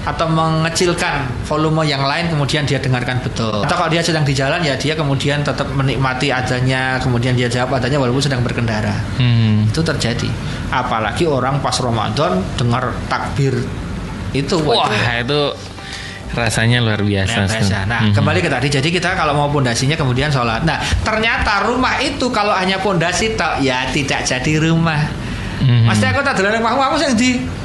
[0.01, 3.61] atau mengecilkan volume yang lain kemudian dia dengarkan betul.
[3.61, 7.77] Atau kalau dia sedang di jalan ya dia kemudian tetap menikmati adanya, kemudian dia jawab
[7.77, 8.97] adanya walaupun sedang berkendara.
[9.21, 9.69] Hmm.
[9.69, 10.25] Itu terjadi.
[10.73, 13.53] Apalagi orang pas Ramadan dengar takbir
[14.31, 15.41] itu wah itu, itu
[16.31, 17.45] rasanya luar biasa.
[17.45, 17.77] biasa.
[17.85, 18.15] Nah, hmm.
[18.15, 18.67] kembali ke tadi.
[18.71, 20.63] Jadi kita kalau mau pondasinya kemudian sholat.
[20.63, 25.11] Nah, ternyata rumah itu kalau hanya pondasi tak ya tidak jadi rumah.
[25.61, 25.85] Hmm.
[25.85, 27.60] Mas aku tak dalam rumahmu aku di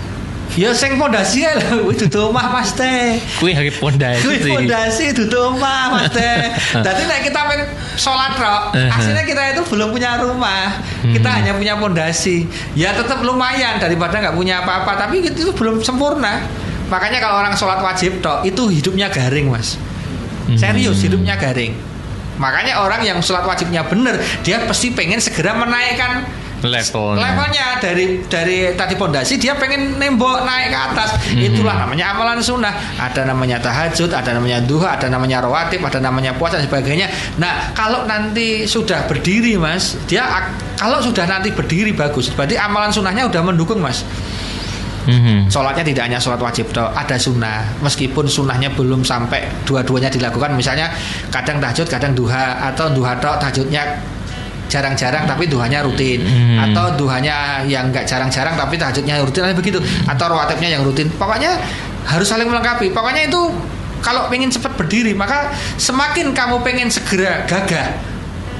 [0.54, 3.18] Ya sing pondasi lho, kuwi dudu omah Mas Teh.
[3.42, 4.22] Kuwi hari pondasi.
[4.22, 6.54] Kuwi pondasi dudu omah Mas Teh.
[6.86, 7.66] Dadi nek kita pengen
[7.98, 10.80] salat rok, aslinya kita itu belum punya rumah.
[11.02, 11.36] Kita hmm.
[11.42, 12.46] hanya punya pondasi.
[12.78, 16.46] Ya tetap lumayan daripada nggak punya apa-apa, tapi itu belum sempurna.
[16.86, 19.74] Makanya kalau orang sholat wajib tok itu hidupnya garing, Mas.
[20.46, 20.54] Hmm.
[20.54, 21.74] Serius hidupnya garing.
[22.38, 26.24] Makanya orang yang sholat wajibnya benar, dia pasti pengen segera menaikkan
[26.64, 27.20] levelnya.
[27.20, 31.46] levelnya dari dari tadi pondasi dia pengen nembok naik ke atas hmm.
[31.52, 36.32] itulah namanya amalan sunnah ada namanya tahajud ada namanya duha ada namanya rawatib ada namanya
[36.36, 40.24] puasa dan sebagainya nah kalau nanti sudah berdiri mas dia
[40.80, 44.06] kalau sudah nanti berdiri bagus berarti amalan sunnahnya udah mendukung mas
[45.06, 45.46] Mm-hmm.
[45.46, 47.62] Sholatnya tidak hanya sholat wajib toh, ada sunnah.
[47.78, 50.90] Meskipun sunnahnya belum sampai dua-duanya dilakukan, misalnya
[51.30, 54.02] kadang tahajud, kadang duha, atau duha toh tahajudnya
[54.76, 56.20] jarang-jarang tapi duhanya rutin.
[56.20, 56.68] Hmm.
[56.68, 59.80] atau duhanya yang enggak jarang-jarang tapi tahajudnya rutin begitu.
[60.04, 61.08] Atau rawatibnya yang rutin.
[61.16, 61.56] Pokoknya
[62.04, 62.92] harus saling melengkapi.
[62.92, 63.40] Pokoknya itu
[64.04, 67.96] kalau pengen cepat berdiri maka semakin kamu pengen segera gagah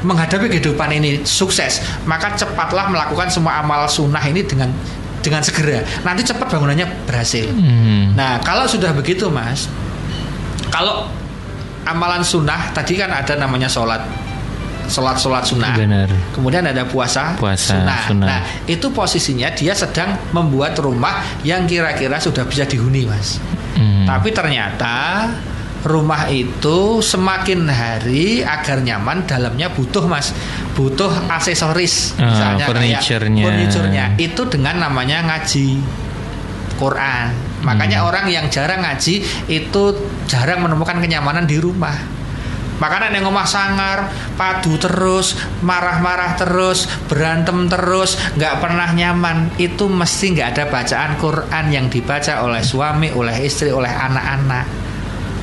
[0.02, 4.72] menghadapi kehidupan ini sukses maka cepatlah melakukan semua amal sunnah ini dengan
[5.20, 5.83] dengan segera.
[6.07, 7.50] Nanti cepat bangunannya berhasil.
[7.50, 8.14] Hmm.
[8.16, 9.68] nah kalau sudah begitu mas
[10.70, 11.11] kalau
[11.87, 14.02] amalan sunnah tadi kan ada namanya sholat
[14.88, 15.75] sholat-sholat sunnah.
[15.77, 16.09] Benar.
[16.33, 18.01] Kemudian ada puasa, puasa sunnah.
[18.09, 18.27] sunnah.
[18.27, 23.38] Nah, itu posisinya dia sedang membuat rumah yang kira-kira sudah bisa dihuni, Mas.
[23.77, 24.09] Hmm.
[24.09, 25.29] Tapi ternyata
[25.87, 30.35] rumah itu semakin hari agar nyaman dalamnya butuh mas
[30.75, 35.79] butuh aksesoris uh, misalnya furniturnya furniturnya itu dengan namanya ngaji
[36.77, 37.31] Quran
[37.62, 38.09] makanya hmm.
[38.11, 39.83] orang yang jarang ngaji itu
[40.27, 42.15] jarang menemukan kenyamanan di rumah
[42.77, 45.33] Makanan yang ngomah sangar, padu terus,
[45.65, 49.57] marah-marah terus, berantem terus, nggak pernah nyaman.
[49.57, 54.87] Itu mesti nggak ada bacaan Quran yang dibaca oleh suami, oleh istri, oleh anak-anak.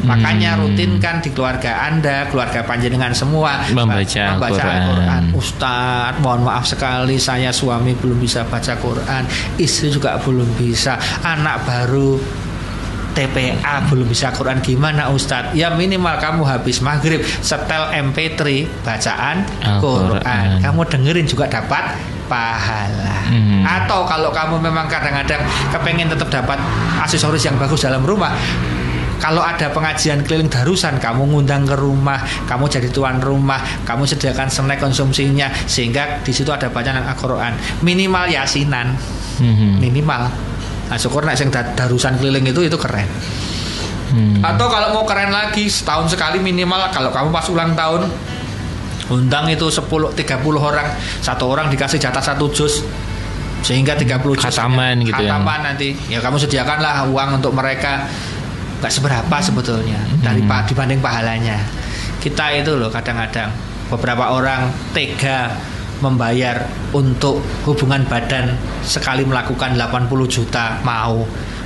[0.04, 0.62] Makanya hmm.
[0.67, 4.84] rutinkan di keluarga Anda, keluarga panjenengan semua membaca, membaca Quran.
[4.91, 5.24] Quran.
[5.32, 9.24] Ustadz, mohon maaf sekali saya suami belum bisa baca Quran,
[9.56, 12.19] istri juga belum bisa, anak baru
[13.13, 14.60] TPA belum bisa Quran.
[14.60, 15.54] Gimana Ustadz?
[15.54, 19.45] Ya minimal kamu habis maghrib setel MP3 bacaan
[19.80, 20.19] Quran.
[20.19, 20.47] Quran.
[20.62, 21.95] Kamu dengerin juga dapat
[22.28, 23.13] pahala.
[23.23, 23.63] Hmm.
[23.63, 25.39] atau kalau kamu memang kadang-kadang
[25.71, 26.60] kepengen tetap dapat
[26.99, 28.36] aksesoris yang bagus dalam rumah
[29.23, 34.52] kalau ada pengajian keliling darusan kamu ngundang ke rumah kamu jadi tuan rumah kamu sediakan
[34.52, 37.56] snack konsumsinya sehingga di situ ada bacaan Al-Quran.
[37.88, 38.99] Minimal yasinan.
[39.34, 39.82] Hmm.
[39.82, 40.30] minimal
[40.93, 43.10] nah syukur nek sing darusan keliling itu itu keren.
[44.13, 44.45] Hmm.
[44.45, 48.06] atau kalau mau keren lagi setahun sekali minimal kalau kamu pas ulang tahun
[49.10, 50.13] undang itu 10 30
[50.53, 50.86] orang.
[51.17, 52.86] Satu orang dikasih jatah satu jus
[53.65, 55.41] sehingga 30 juz khataman gitu ya.
[55.41, 55.97] Nanti.
[56.13, 58.06] Ya kamu sediakanlah uang untuk mereka.
[58.86, 60.69] Nggak seberapa sebetulnya dari hmm.
[60.69, 61.58] dibanding pahalanya.
[62.21, 63.49] Kita itu loh kadang-kadang
[63.89, 65.72] beberapa orang tega
[66.04, 68.52] membayar untuk hubungan badan
[68.84, 71.24] sekali melakukan 80 juta mau.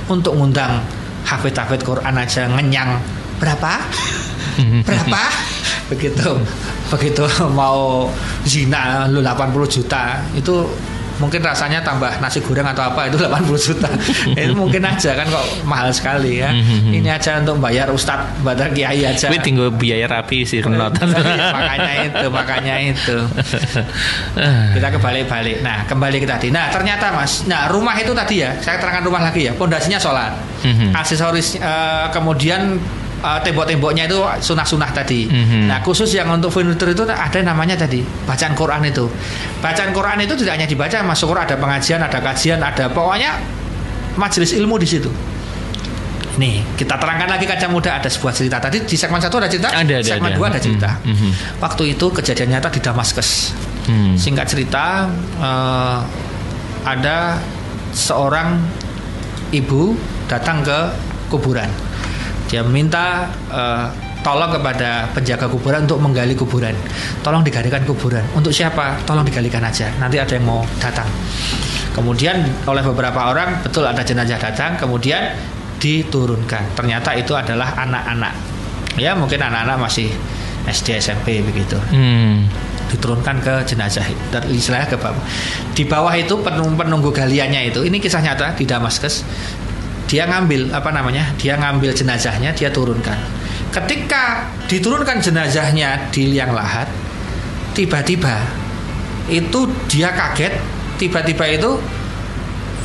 [0.08, 0.80] Untuk ngundang
[1.26, 2.96] hafid-hafid Quran aja ngenyang.
[3.42, 3.82] Berapa?
[4.88, 5.22] Berapa?
[5.90, 6.38] Begitu
[6.88, 8.08] begitu mau
[8.48, 10.22] zina lu 80 juta.
[10.32, 10.64] Itu
[11.18, 13.88] mungkin rasanya tambah nasi goreng atau apa itu 80 juta.
[14.34, 16.50] Itu mungkin aja kan kok mahal sekali ya.
[16.54, 16.96] Mm-hmm.
[16.96, 19.28] ini aja untuk bayar ustadz badar kiai aja.
[19.30, 20.94] Tapi tinggal biaya rapi sih renot
[21.56, 23.18] makanya itu makanya itu.
[24.74, 25.60] Kita kebalik-balik.
[25.62, 26.48] Nah kembali ke tadi.
[26.50, 30.32] Nah ternyata mas nah rumah itu tadi ya saya terangkan rumah lagi ya pondasinya sholat.
[30.94, 32.78] Aksesoris uh, kemudian
[33.22, 35.26] uh, tembok-temboknya itu sunah-sunah tadi.
[35.26, 35.62] Mm-hmm.
[35.70, 39.06] Nah khusus yang untuk furniture itu ada namanya tadi bacaan Quran itu.
[39.62, 43.38] Bacaan Quran itu tidak hanya dibaca, mas syukur ada pengajian, ada kajian, ada pokoknya
[44.18, 45.10] majelis ilmu di situ.
[46.38, 48.62] Nih, kita terangkan lagi kaca muda ada sebuah cerita.
[48.62, 50.38] Tadi di segmen satu ada cerita, ada, ada, segmen ada.
[50.38, 50.90] dua ada cerita.
[51.02, 51.30] Mm-hmm.
[51.58, 53.50] Waktu itu kejadian nyata di Damaskus.
[53.90, 54.14] Mm.
[54.14, 55.10] Singkat cerita,
[55.42, 55.98] uh,
[56.86, 57.42] ada
[57.90, 58.54] seorang
[59.50, 59.98] ibu
[60.30, 60.78] datang ke
[61.32, 61.66] kuburan
[62.48, 63.92] dia meminta uh,
[64.24, 66.74] tolong kepada penjaga kuburan untuk menggali kuburan.
[67.22, 68.24] Tolong digalikan kuburan.
[68.34, 68.98] Untuk siapa?
[69.04, 69.92] Tolong digalikan aja.
[70.00, 71.06] Nanti ada yang mau datang.
[71.94, 75.34] Kemudian oleh beberapa orang betul ada jenazah datang, kemudian
[75.78, 76.74] diturunkan.
[76.74, 78.34] Ternyata itu adalah anak-anak.
[78.98, 80.10] Ya mungkin anak-anak masih
[80.66, 81.78] SD SMP begitu.
[81.90, 82.46] Hmm.
[82.88, 84.02] Diturunkan ke jenazah
[84.48, 85.20] istilahnya ke bawah.
[85.76, 87.84] Di bawah itu penunggu, penunggu galiannya itu.
[87.84, 89.22] Ini kisah nyata di Damaskus
[90.08, 93.20] dia ngambil apa namanya dia ngambil jenazahnya dia turunkan.
[93.68, 96.88] Ketika diturunkan jenazahnya di liang lahat
[97.76, 98.48] tiba-tiba
[99.28, 100.56] itu dia kaget
[100.96, 101.76] tiba-tiba itu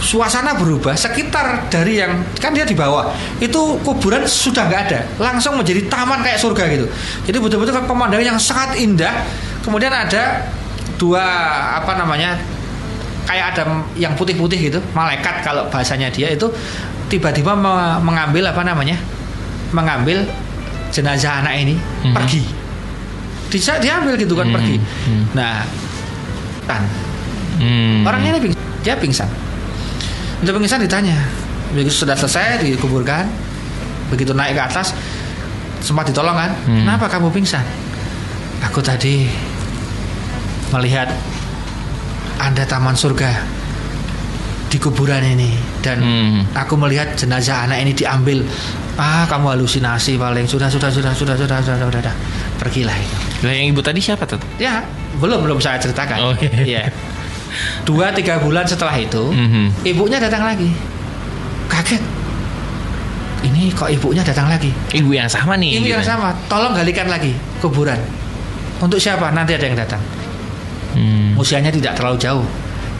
[0.03, 5.55] suasana berubah sekitar dari yang kan dia di bawah itu kuburan sudah nggak ada langsung
[5.55, 6.85] menjadi taman kayak surga gitu.
[7.23, 9.23] Jadi betul-betul pemandangan yang sangat indah.
[9.63, 10.43] Kemudian ada
[10.99, 11.23] dua
[11.79, 12.35] apa namanya
[13.23, 13.63] kayak ada
[13.95, 16.51] yang putih-putih gitu malaikat kalau bahasanya dia itu
[17.13, 17.53] tiba-tiba
[18.01, 18.97] mengambil apa namanya
[19.69, 20.25] mengambil
[20.89, 22.13] jenazah anak ini mm-hmm.
[22.17, 22.41] pergi
[23.53, 24.57] bisa diambil gitu kan mm-hmm.
[24.57, 25.23] pergi mhm.
[25.37, 25.61] nah
[26.65, 26.81] kan
[27.61, 28.09] mm-hmm.
[28.09, 29.29] orangnya ini pingsan dia pingsan
[30.41, 31.21] untuk pingsan ditanya
[31.77, 33.29] begitu sudah selesai dikuburkan
[34.09, 34.97] begitu naik ke atas
[35.85, 36.81] sempat ditolong kan mm-hmm.
[36.81, 37.65] kenapa kamu pingsan
[38.65, 39.29] aku tadi
[40.73, 41.13] melihat
[42.41, 43.61] anda taman surga
[44.73, 45.53] di kuburan ini.
[45.85, 46.57] Dan hmm.
[46.57, 48.41] aku melihat jenazah anak ini diambil.
[48.97, 50.49] Ah kamu halusinasi paling.
[50.49, 52.15] Sudah sudah sudah sudah sudah sudah sudah, sudah.
[52.57, 53.15] pergilah itu.
[53.45, 54.41] Nah, yang ibu tadi siapa tuh?
[54.57, 54.81] Ya
[55.21, 56.17] belum belum saya ceritakan.
[56.25, 56.89] Oh, iya.
[56.89, 56.91] ya
[57.85, 59.85] dua tiga bulan setelah itu mm-hmm.
[59.85, 60.73] ibunya datang lagi.
[61.69, 62.01] Kaget.
[63.43, 64.71] Ini kok ibunya datang lagi?
[64.95, 65.99] Ibu yang sama nih ibu gitu.
[65.99, 66.33] yang sama.
[66.49, 67.99] Tolong galikan lagi kuburan.
[68.81, 69.29] Untuk siapa?
[69.29, 70.01] Nanti ada yang datang.
[70.93, 71.33] Hmm.
[71.41, 72.45] usianya tidak terlalu jauh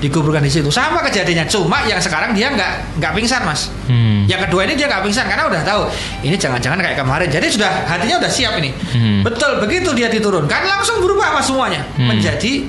[0.04, 0.68] dikuburkan di situ.
[0.68, 3.72] Sama kejadiannya cuma yang sekarang dia nggak nggak pingsan mas.
[3.88, 4.28] Hmm.
[4.28, 5.88] yang kedua ini dia nggak pingsan karena udah tahu
[6.28, 7.32] ini jangan-jangan kayak kemarin.
[7.32, 8.76] Jadi sudah hatinya udah siap ini.
[8.76, 9.24] Hmm.
[9.24, 11.80] betul begitu dia diturunkan langsung berubah mas semuanya.
[11.96, 12.12] Hmm.
[12.12, 12.68] menjadi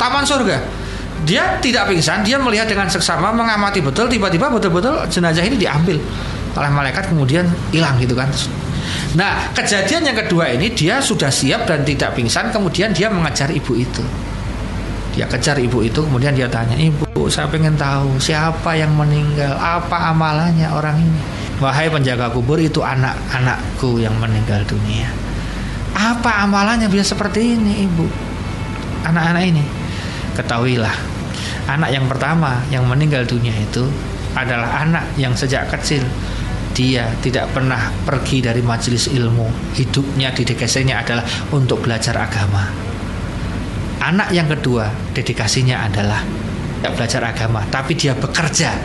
[0.00, 0.56] taman surga.
[1.28, 6.00] Dia tidak pingsan dia melihat dengan seksama mengamati betul tiba-tiba betul-betul jenazah ini diambil
[6.54, 8.28] oleh malaikat kemudian hilang gitu kan.
[9.16, 13.72] Nah kejadian yang kedua ini dia sudah siap dan tidak pingsan kemudian dia mengejar ibu
[13.76, 14.04] itu
[15.14, 20.12] dia kejar ibu itu kemudian dia tanya ibu saya pengen tahu siapa yang meninggal apa
[20.12, 21.20] amalannya orang ini?
[21.62, 25.08] Wahai penjaga kubur itu anak-anakku yang meninggal dunia.
[25.94, 28.04] Apa amalannya bisa seperti ini ibu?
[29.06, 29.64] Anak-anak ini.
[30.34, 30.94] Ketahuilah
[31.64, 33.88] anak yang pertama yang meninggal dunia itu
[34.36, 36.04] adalah anak yang sejak kecil
[36.74, 39.78] dia tidak pernah pergi dari majelis ilmu.
[39.78, 42.93] Hidupnya di dedikasinya adalah untuk belajar agama
[44.04, 48.76] Anak yang kedua dedikasinya adalah tidak belajar agama, tapi dia bekerja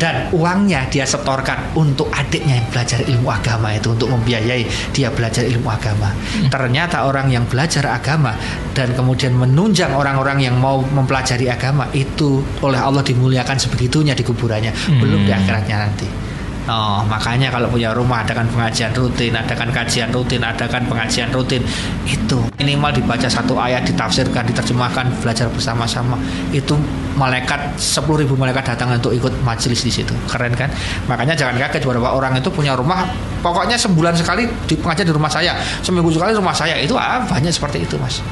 [0.00, 5.44] dan uangnya dia setorkan untuk adiknya yang belajar ilmu agama itu untuk membiayai dia belajar
[5.46, 6.10] ilmu agama.
[6.10, 6.48] Hmm.
[6.48, 8.34] Ternyata orang yang belajar agama
[8.72, 14.72] dan kemudian menunjang orang-orang yang mau mempelajari agama itu oleh Allah dimuliakan sebegitunya di kuburannya,
[14.72, 14.98] hmm.
[14.98, 16.31] belum di akhiratnya nanti.
[16.70, 21.58] Oh, makanya kalau punya rumah adakan pengajian rutin, adakan kajian rutin, adakan pengajian rutin.
[22.06, 26.14] Itu minimal dibaca satu ayat, ditafsirkan, diterjemahkan, belajar bersama-sama.
[26.54, 26.78] Itu
[27.18, 30.14] malaikat 10 ribu malaikat datang untuk ikut majelis di situ.
[30.30, 30.70] Keren kan?
[31.10, 33.10] Makanya jangan kaget beberapa orang itu punya rumah
[33.42, 36.78] pokoknya sebulan sekali di pengajian di rumah saya, seminggu sekali rumah saya.
[36.78, 38.22] Itu ah, banyak seperti itu, Mas.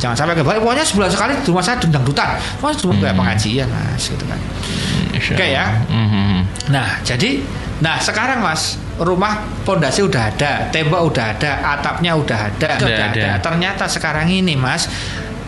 [0.00, 2.32] Jangan sampai kebalik, pokoknya sebulan sekali di rumah saya dendang dutan.
[2.64, 3.20] Pokoknya cuma kayak hmm.
[3.20, 4.40] pengajian, Mas, gitu kan.
[5.18, 5.66] Oke okay, ya.
[5.90, 6.27] Mm-hmm.
[6.68, 7.40] Nah, jadi
[7.78, 13.06] nah sekarang Mas, rumah pondasi udah ada, tembok udah ada, atapnya udah ada, udah, udah
[13.14, 13.24] ada.
[13.24, 13.28] ada.
[13.40, 14.90] Ternyata sekarang ini Mas,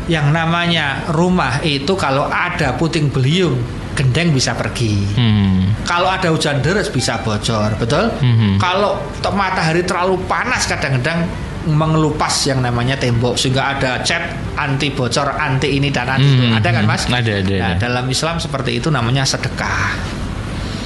[0.08, 3.60] yang namanya rumah itu kalau ada puting beliung
[3.94, 4.96] gendeng bisa pergi.
[5.12, 5.76] Hmm.
[5.84, 8.08] Kalau ada hujan deras bisa bocor, betul?
[8.22, 8.56] Hmm.
[8.56, 8.96] Kalau
[9.34, 11.28] matahari terlalu panas kadang-kadang
[11.68, 16.44] mengelupas yang namanya tembok sehingga ada cat anti bocor, anti ini dan anti hmm, itu.
[16.56, 17.02] Ada kan Mas?
[17.04, 17.80] Ada, ada, nah, ada.
[17.82, 20.19] dalam Islam seperti itu namanya sedekah.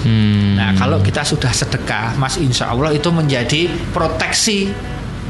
[0.04, 0.60] Hmm.
[0.60, 4.68] Nah, kalau kita sudah sedekah, Mas, insya Allah itu menjadi proteksi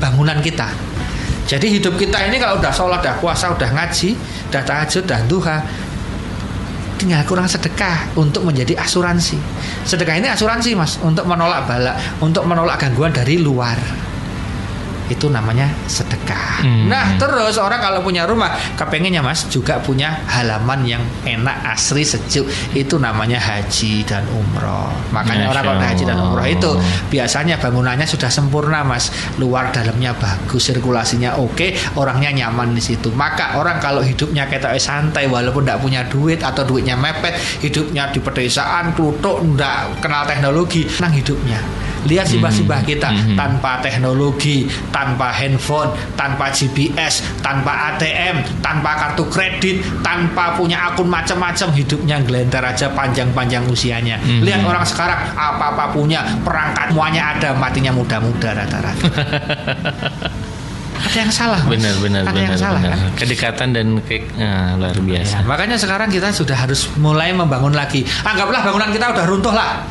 [0.03, 0.67] bangunan kita.
[1.47, 4.19] Jadi hidup kita ini kalau udah sholat, udah puasa, udah ngaji,
[4.51, 5.57] udah tahajud, udah duha,
[6.99, 9.39] tinggal kurang sedekah untuk menjadi asuransi.
[9.87, 14.04] Sedekah ini asuransi mas untuk menolak bala, untuk menolak gangguan dari luar
[15.13, 16.65] itu namanya sedekah.
[16.65, 16.89] Hmm.
[16.89, 22.49] Nah terus orang kalau punya rumah kepengennya mas juga punya halaman yang enak asri sejuk
[22.73, 24.89] itu namanya haji dan umroh.
[25.13, 26.71] Makanya Masya orang kalau haji dan umroh itu
[27.13, 33.13] biasanya bangunannya sudah sempurna mas, luar dalamnya bagus, sirkulasinya oke, orangnya nyaman di situ.
[33.13, 38.19] Maka orang kalau hidupnya kita santai walaupun tidak punya duit atau duitnya mepet, hidupnya di
[38.21, 42.85] pedesaan, klutuk, tidak kenal teknologi, nang hidupnya Lihat hmm.
[42.85, 43.37] kita hmm.
[43.37, 51.69] tanpa teknologi, tanpa handphone, tanpa GPS, tanpa ATM, tanpa kartu kredit, tanpa punya akun macam-macam
[51.75, 54.17] hidupnya gelentar aja panjang-panjang usianya.
[54.21, 54.41] Hmm.
[54.43, 59.05] Lihat orang sekarang apa-apa punya perangkat semuanya ada matinya muda-muda rata-rata.
[61.05, 61.75] ada yang salah mas.
[61.75, 62.97] benar benar ada benar, yang salah benar.
[62.97, 63.13] Kan?
[63.19, 68.03] kedekatan dan ke, nah, luar biasa ya, makanya sekarang kita sudah harus mulai membangun lagi
[68.25, 69.85] anggaplah bangunan kita udah runtuh lah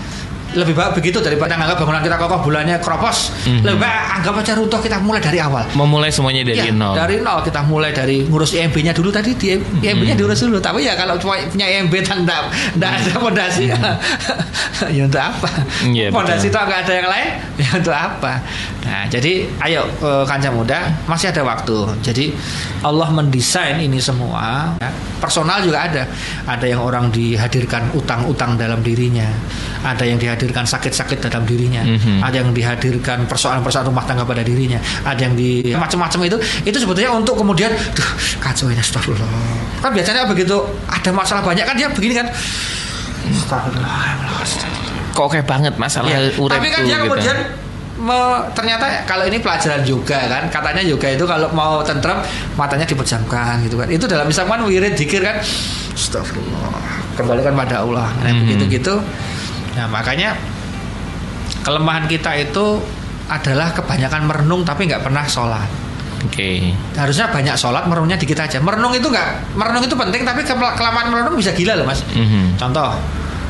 [0.54, 3.62] lebih baik begitu daripada anggap bangunan kita kokoh bulannya kropos mm-hmm.
[3.66, 5.66] lebih baik anggap aja runtuh kita mulai dari awal.
[5.74, 6.94] Memulai semuanya dari ya, nol.
[6.96, 7.42] dari nol.
[7.44, 10.20] Kita mulai dari ngurus IMB-nya dulu tadi di IMB-nya mm-hmm.
[10.20, 10.58] diurus dulu.
[10.62, 12.48] Tapi ya kalau cuma punya IMB dan enggak,
[12.78, 13.66] enggak ada fondasi.
[13.68, 14.94] Mm-hmm.
[14.96, 15.50] ya untuk apa?
[15.90, 17.30] Yeah, fondasi itu enggak ada yang lain
[17.60, 18.34] ya untuk apa?
[18.84, 19.34] Nah jadi
[19.68, 20.80] ayo uh, kancah muda
[21.10, 21.78] masih ada waktu.
[22.06, 22.26] Jadi
[22.84, 24.92] Allah mendesain ini semua ya.
[25.20, 26.04] personal juga ada.
[26.46, 29.28] Ada yang orang dihadirkan utang-utang dalam dirinya.
[29.84, 32.20] Ada yang dihadirkan sakit-sakit dalam dirinya, mm-hmm.
[32.20, 36.38] ada yang dihadirkan persoalan-persoalan rumah tangga pada dirinya, ada yang di macam-macam itu,
[36.68, 38.10] itu sebetulnya untuk kemudian, duh,
[38.44, 39.30] kacau ini astagfirullah.
[39.80, 42.28] Kan biasanya begitu ada masalah banyak kan dia begini kan,
[45.14, 47.06] Kok kayak banget masalah ya, Tapi kan dia gitu.
[47.08, 47.38] kemudian
[48.02, 48.20] me,
[48.58, 52.18] ternyata kalau ini pelajaran juga kan katanya juga itu kalau mau tentrem
[52.58, 55.38] matanya dipejamkan gitu kan itu dalam misalkan wirid dikir kan
[55.94, 56.74] astagfirullah
[57.14, 58.42] kembalikan pada Allah nah, hmm.
[58.44, 58.94] begitu gitu
[59.74, 60.38] Nah makanya
[61.64, 62.82] kelemahan kita itu
[63.32, 65.70] adalah kebanyakan merenung tapi nggak pernah sholat.
[66.24, 66.60] Oke.
[66.60, 66.72] Okay.
[66.96, 68.60] Harusnya banyak sholat, merenungnya dikit aja.
[68.64, 72.04] Merenung itu nggak, merenung itu penting tapi kelamaan merenung bisa gila loh mas.
[72.16, 72.46] Mm -hmm.
[72.56, 72.96] Contoh,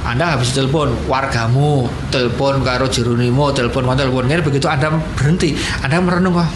[0.03, 6.35] anda habis telepon wargamu, telepon karo Jeronimo, telepon telepon ini begitu Anda berhenti, Anda merenung
[6.35, 6.49] kok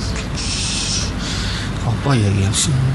[1.88, 2.50] apa ya ya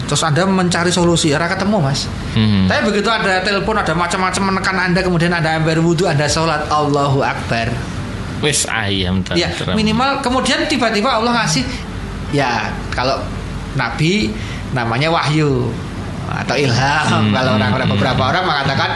[0.06, 2.04] terus anda mencari solusi arah ketemu mas.
[2.36, 2.68] Hmm.
[2.68, 7.24] tapi begitu ada telepon ada macam-macam menekan anda kemudian ada ambil wudhu anda sholat Allahu
[7.24, 7.72] Akbar.
[8.42, 11.62] Wis ayam ya minimal kemudian tiba-tiba Allah ngasih
[12.34, 13.22] ya kalau
[13.78, 14.34] Nabi
[14.74, 15.70] namanya wahyu
[16.32, 17.06] atau ilham.
[17.08, 17.32] Hmm.
[17.32, 18.90] kalau orang-orang beberapa orang mengatakan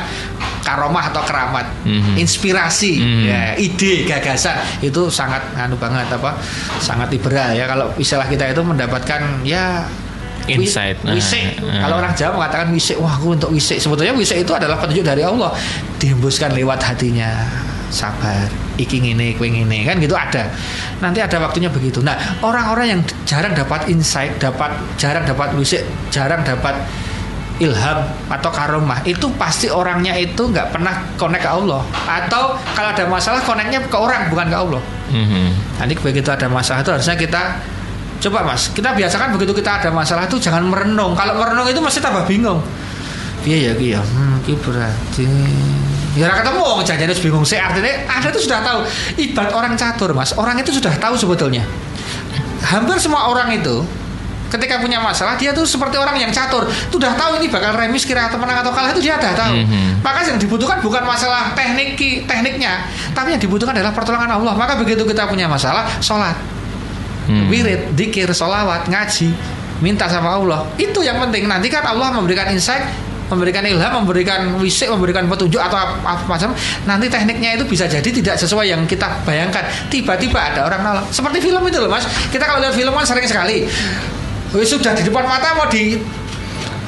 [0.65, 2.15] karomah atau keramat, mm-hmm.
[2.19, 3.23] inspirasi, mm-hmm.
[3.27, 6.35] ya, ide, gagasan itu sangat anu banget apa,
[6.83, 9.87] sangat liberal ya kalau istilah kita itu mendapatkan ya
[10.49, 10.97] insight.
[11.03, 11.59] Wisik.
[11.63, 13.83] Nah, Kalau orang Jawa mengatakan wisik, wah aku untuk wisik.
[13.83, 15.51] Sebetulnya wisik itu adalah petunjuk dari Allah,
[15.99, 17.31] dihembuskan lewat hatinya.
[17.87, 18.51] Sabar,
[18.83, 20.51] iki ngene, kue ngene, kan gitu ada.
[20.99, 22.03] Nanti ada waktunya begitu.
[22.03, 26.75] Nah, orang-orang yang jarang dapat insight, dapat jarang dapat wisik, jarang dapat
[27.63, 27.99] ilham
[28.29, 29.01] atau karomah.
[29.07, 31.83] Itu pasti orangnya itu nggak pernah connect ke Allah.
[32.07, 34.83] Atau kalau ada masalah connectnya ke orang bukan ke Allah.
[35.07, 35.79] Mm-hmm.
[35.79, 37.63] nanti begitu ada masalah itu harusnya kita
[38.19, 41.15] coba mas kita biasakan begitu kita ada masalah itu jangan merenung.
[41.15, 42.59] Kalau merenung itu masih tambah bingung.
[43.47, 45.31] Iya ya iya hmm, berarti
[46.17, 47.61] Ya ketemu janjian itu bingung sih.
[47.61, 48.79] Artinya Anda itu sudah tahu.
[49.21, 50.33] Ibarat orang catur Mas.
[50.33, 51.61] Orang itu sudah tahu sebetulnya.
[52.65, 53.85] Hampir semua orang itu
[54.57, 58.27] ketika punya masalah dia tuh seperti orang yang catur sudah tahu ini bakal remis kira
[58.27, 60.03] atau menang atau kalah itu dia sudah tahu mm-hmm.
[60.03, 65.05] maka yang dibutuhkan bukan masalah teknik tekniknya tapi yang dibutuhkan adalah pertolongan Allah maka begitu
[65.05, 66.35] kita punya masalah sholat
[67.29, 67.47] mm.
[67.53, 69.31] wirid dikir sholawat ngaji
[69.85, 74.87] minta sama Allah itu yang penting nanti kan Allah memberikan insight memberikan ilham, memberikan wisik,
[74.87, 76.55] memberikan petunjuk atau apa, apa macam.
[76.87, 79.67] Nanti tekniknya itu bisa jadi tidak sesuai yang kita bayangkan.
[79.91, 81.07] Tiba-tiba ada orang nolong.
[81.11, 82.07] Seperti film itu loh, Mas.
[82.31, 83.67] Kita kalau lihat film kan sering sekali
[84.55, 85.99] Wis sudah di depan mata mau di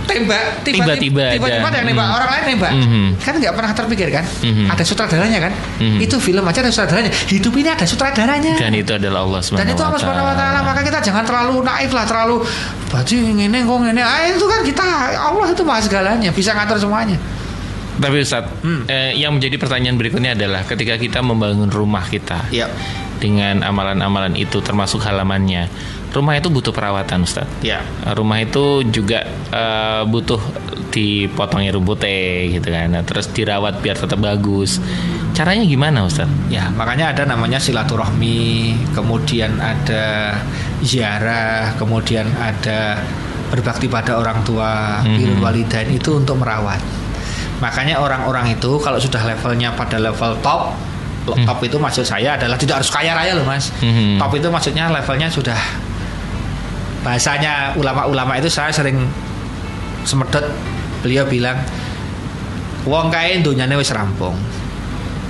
[0.08, 2.16] tembak tiba-tiba tiba-tiba ada yang nembak mm.
[2.16, 3.08] orang lain nembak mm-hmm.
[3.20, 4.66] kan nggak pernah terpikir kan mm-hmm.
[4.72, 5.98] ada sutradaranya kan mm-hmm.
[6.00, 9.66] itu film aja ada sutradaranya hidup ini ada sutradaranya dan itu adalah Allah SWT dan
[9.68, 12.36] itu Allah SWT maka kita jangan terlalu naif lah terlalu
[12.88, 14.84] baju ini kok ini ah, itu kan kita
[15.20, 17.20] Allah itu maha segalanya bisa ngatur semuanya
[17.98, 18.86] tapi Ustaz hmm.
[18.86, 22.70] eh, yang menjadi pertanyaan berikutnya adalah ketika kita membangun rumah kita yep.
[23.18, 25.66] dengan amalan-amalan itu termasuk halamannya
[26.12, 27.46] rumah itu butuh perawatan Ustaz.
[27.60, 27.84] Ya.
[28.04, 30.40] Rumah itu juga uh, butuh
[30.88, 32.88] dipotongnya rumputnya gitu kan.
[32.96, 34.80] Nah, terus dirawat biar tetap bagus.
[35.36, 36.26] Caranya gimana Ustaz?
[36.48, 40.36] Ya, makanya ada namanya silaturahmi, kemudian ada
[40.80, 42.98] ziarah, kemudian ada
[43.48, 45.40] berbakti pada orang tua, mm -hmm.
[45.44, 46.80] walidain itu untuk merawat.
[47.58, 50.78] Makanya orang-orang itu kalau sudah levelnya pada level top,
[51.26, 51.44] hmm.
[51.44, 53.74] top itu maksud saya adalah tidak harus kaya raya loh mas.
[53.82, 54.16] Hmm.
[54.16, 55.58] Top itu maksudnya levelnya sudah
[57.06, 59.06] bahasanya ulama-ulama itu saya sering
[60.02, 60.42] semedot
[61.02, 61.58] beliau bilang
[62.88, 64.34] wong kae dunyane wis rampung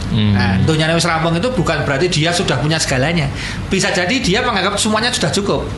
[0.08, 0.32] Hmm.
[0.32, 3.28] Nah, dunyane wis rampung itu bukan berarti dia sudah punya segalanya.
[3.68, 5.68] Bisa jadi dia menganggap semuanya sudah cukup.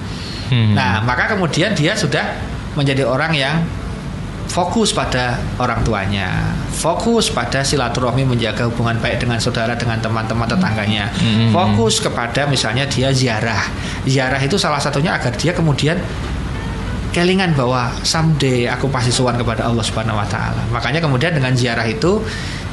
[0.55, 0.79] Hmm.
[0.79, 2.39] Nah, maka kemudian dia sudah
[2.79, 3.67] menjadi orang yang
[4.51, 11.07] fokus pada orang tuanya, fokus pada silaturahmi menjaga hubungan baik dengan saudara dengan teman-teman tetangganya,
[11.15, 11.55] mm-hmm.
[11.55, 13.63] fokus kepada misalnya dia ziarah.
[14.03, 16.03] Ziarah itu salah satunya agar dia kemudian
[17.15, 20.67] kelingan bahwa someday aku pasti sowan kepada Allah Subhanahu wa taala.
[20.75, 22.19] Makanya kemudian dengan ziarah itu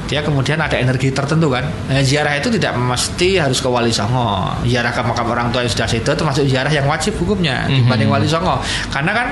[0.10, 1.68] dia kemudian ada energi tertentu kan.
[1.92, 4.50] Nah, ziarah itu tidak mesti harus ke Wali Songo.
[4.66, 7.86] Ziarah ke makam orang tua yang sudah itu termasuk ziarah yang wajib hukumnya mm-hmm.
[7.86, 8.58] dibanding Wali Songo.
[8.90, 9.28] Karena kan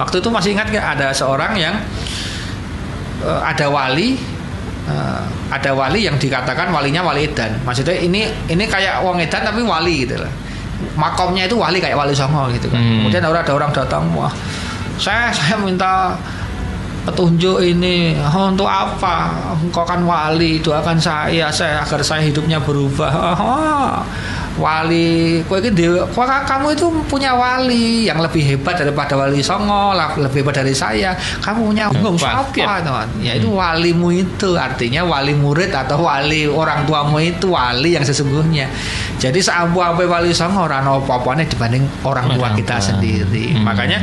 [0.00, 1.74] Waktu itu masih ingat gak ada seorang yang
[3.24, 4.16] uh, ada wali
[4.88, 5.22] uh,
[5.52, 7.60] ada wali yang dikatakan walinya wali edan.
[7.62, 10.32] Maksudnya ini ini kayak wong edan tapi wali gitu lah.
[10.98, 12.80] Makomnya itu wali kayak wali songo gitu kan.
[12.80, 13.06] Hmm.
[13.06, 14.32] Kemudian ada ada orang datang, wah
[14.98, 16.16] saya saya minta
[17.02, 23.10] petunjuk ini oh, untuk apa engkau kan wali doakan saya saya agar saya hidupnya berubah
[23.42, 23.98] oh,
[24.58, 25.40] wali.
[25.46, 25.70] Kue itu
[26.16, 31.16] kamu itu punya wali yang lebih hebat daripada wali songo lebih hebat dari saya.
[31.40, 33.08] Kamu punya umum siapa teman?
[33.20, 33.58] Ya itu hmm.
[33.58, 38.68] walimu itu artinya wali murid atau wali orang tuamu itu wali yang sesungguhnya.
[39.20, 43.54] Jadi seampu apa wali songo orang apa nih dibanding orang tua kita sendiri.
[43.54, 43.64] Hmm.
[43.64, 43.98] makanya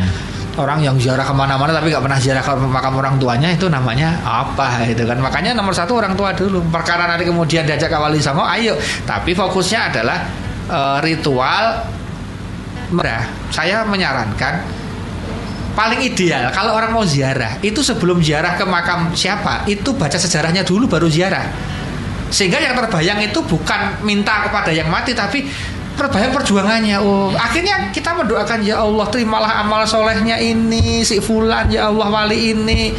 [0.58, 4.18] orang yang ziarah ke mana-mana tapi nggak pernah ziarah ke makam orang tuanya itu namanya
[4.26, 5.20] apa itu kan.
[5.22, 6.64] Makanya nomor satu orang tua dulu.
[6.72, 8.74] Perkara nanti kemudian diajak ke wali songo ayo.
[9.06, 10.18] Tapi fokusnya adalah
[10.72, 11.86] uh, ritual
[12.90, 13.22] merah
[13.54, 14.66] saya menyarankan
[15.78, 20.66] paling ideal kalau orang mau ziarah itu sebelum ziarah ke makam siapa itu baca sejarahnya
[20.66, 21.46] dulu baru ziarah.
[22.30, 25.50] Sehingga yang terbayang itu bukan minta kepada yang mati tapi
[26.00, 26.98] terbayang perjuangannya.
[27.04, 32.56] Oh akhirnya kita mendoakan ya Allah terimalah amal solehnya ini si fulan ya Allah wali
[32.56, 32.96] ini.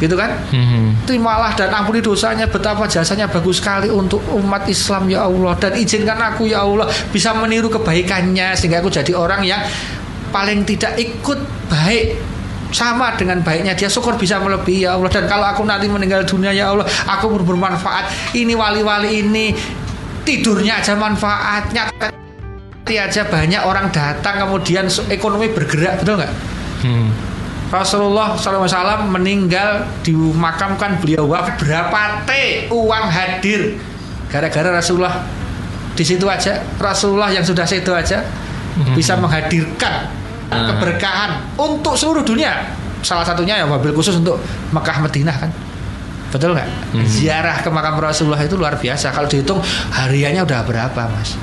[0.00, 0.32] Gitu kan?
[0.48, 1.04] Mm-hmm.
[1.04, 5.52] terimalah dan ampuni dosanya betapa jasanya bagus sekali untuk umat Islam ya Allah.
[5.60, 9.60] Dan izinkan aku ya Allah bisa meniru kebaikannya sehingga aku jadi orang yang
[10.32, 11.36] paling tidak ikut
[11.68, 12.16] baik
[12.72, 13.74] sama dengan baiknya.
[13.74, 15.10] Dia syukur bisa melebihi ya Allah.
[15.10, 18.34] Dan kalau aku nanti meninggal dunia ya Allah aku bermanfaat.
[18.34, 19.52] Ini wali-wali ini
[20.24, 21.88] tidurnya aja manfaatnya.
[22.90, 26.32] Aja banyak orang datang kemudian ekonomi bergerak betul nggak?
[26.82, 27.14] Hmm.
[27.70, 31.54] Rasulullah SAW meninggal dimakamkan beliau wafat.
[31.62, 32.30] Berapa T
[32.66, 33.78] uang hadir?
[34.26, 35.22] Gara-gara Rasulullah.
[35.94, 38.26] Di situ aja Rasulullah yang sudah situ aja
[38.74, 38.98] hmm.
[38.98, 40.10] bisa menghadirkan
[40.50, 40.66] hmm.
[40.74, 41.30] keberkahan
[41.62, 42.74] untuk seluruh dunia.
[43.06, 44.42] Salah satunya ya mobil khusus untuk
[44.74, 45.50] Mekah Madinah kan
[46.30, 46.68] Betul nggak?
[46.94, 47.06] Hmm.
[47.06, 49.10] Ziarah ke makam Rasulullah itu luar biasa.
[49.10, 49.58] Kalau dihitung
[49.94, 51.34] hariannya udah berapa, Mas?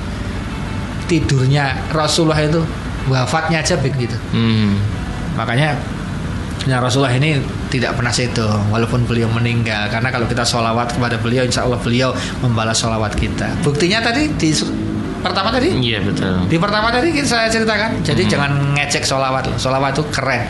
[1.08, 2.60] Tidurnya Rasulullah itu
[3.08, 4.16] wafatnya aja begitu.
[4.32, 4.80] Hmm.
[5.36, 5.76] Makanya
[6.68, 7.40] ya Rasulullah ini
[7.72, 12.10] tidak pernah sedo walaupun beliau meninggal karena kalau kita sholawat kepada beliau insya Allah beliau
[12.44, 14.50] membalas sholawat kita buktinya tadi di
[15.24, 18.30] pertama tadi iya betul di pertama tadi saya ceritakan jadi hmm.
[18.30, 20.42] jangan ngecek sholawat sholawat itu keren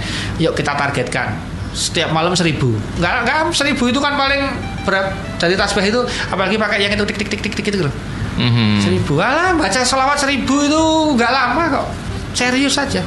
[0.43, 1.39] yuk kita targetkan
[1.73, 2.73] setiap malam seribu.
[2.99, 4.43] Nggak nggak seribu itu kan paling
[4.85, 6.01] berat dari tasbih itu
[6.33, 7.95] apalagi pakai yang itu tik tik tik tik tik itu loh.
[8.39, 8.81] Mhm.
[8.83, 9.19] seribu.
[9.19, 10.83] Alah baca selawat seribu itu
[11.19, 11.87] nggak lama kok.
[12.33, 13.03] Serius saja.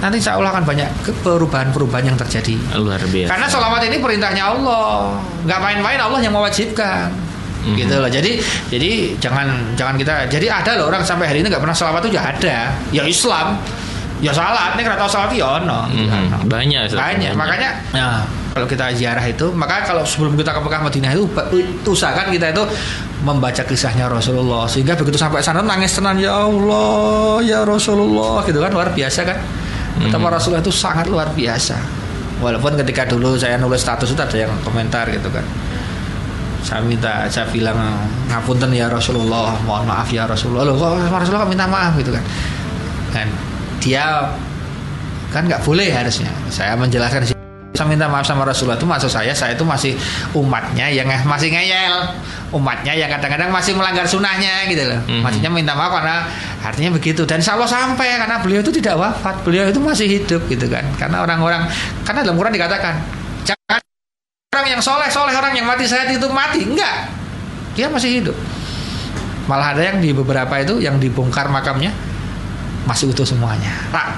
[0.00, 0.88] Nanti insya Allah akan banyak
[1.20, 2.56] perubahan-perubahan yang terjadi.
[2.80, 3.28] Luar biasa.
[3.28, 5.20] Karena selawat ini perintahnya Allah.
[5.44, 7.12] Nggak main-main Allah yang mewajibkan.
[7.60, 7.76] Mhm.
[7.76, 8.08] gitu loh.
[8.08, 8.40] Jadi
[8.72, 8.90] jadi
[9.20, 12.32] jangan jangan kita jadi ada loh orang sampai hari ini nggak pernah selawat itu ya
[12.32, 12.58] ada.
[12.88, 13.60] Ya Islam
[14.20, 15.88] ya salat ini kalau tahu salat ya ono.
[15.88, 16.46] Mhm.
[16.46, 17.00] banyak Ustaz.
[17.00, 17.32] banyak.
[17.32, 22.28] Makanya nah, kalau kita ziarah itu maka kalau sebelum kita ke Mekah Madinah itu usahakan
[22.28, 22.62] kita itu
[23.24, 24.68] membaca kisahnya Rasulullah.
[24.68, 29.38] Sehingga begitu sampai sana nangis tenan ya Allah ya Rasulullah gitu kan luar biasa kan.
[30.00, 31.76] Betapa Rasulullah itu sangat luar biasa.
[32.40, 35.44] Walaupun ketika dulu saya nulis status itu ada yang komentar gitu kan.
[36.64, 37.76] Saya minta saya bilang
[38.28, 40.64] ngapunten ya Rasulullah mohon maaf ya Rasulullah.
[40.64, 42.24] Loh kok Rasulullah minta maaf gitu kan.
[43.12, 43.28] Kan
[43.80, 44.28] dia
[45.30, 46.30] kan nggak boleh harusnya.
[46.52, 47.38] Saya menjelaskan sini.
[47.70, 48.76] saya minta maaf sama Rasulullah.
[48.76, 49.96] Itu maksud saya saya itu masih
[50.36, 52.12] umatnya yang masih ngeyel.
[52.50, 55.00] Umatnya yang kadang-kadang masih melanggar sunnahnya gitu loh.
[55.06, 55.22] Mhm.
[55.22, 56.26] maksudnya minta maaf karena
[56.60, 57.22] artinya begitu.
[57.24, 59.40] Dan insya Allah sampai karena beliau itu tidak wafat.
[59.46, 60.82] Beliau itu masih hidup gitu kan.
[60.98, 61.70] Karena orang-orang
[62.04, 62.94] karena dalam Quran dikatakan
[63.46, 63.80] jangan
[64.50, 66.66] orang yang soleh soleh orang yang mati sehat itu mati.
[66.66, 67.06] Enggak.
[67.78, 68.36] Dia masih hidup.
[69.46, 71.94] Malah ada yang di beberapa itu yang dibongkar makamnya
[72.84, 74.08] masih utuh semuanya Rak,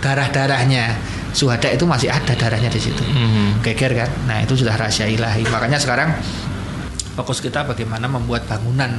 [0.00, 0.96] darah darahnya
[1.30, 3.60] suhada itu masih ada darahnya di situ Mhm.
[3.60, 6.10] geger kan nah itu sudah rahasia ilahi makanya sekarang
[7.14, 8.98] fokus kita bagaimana membuat bangunan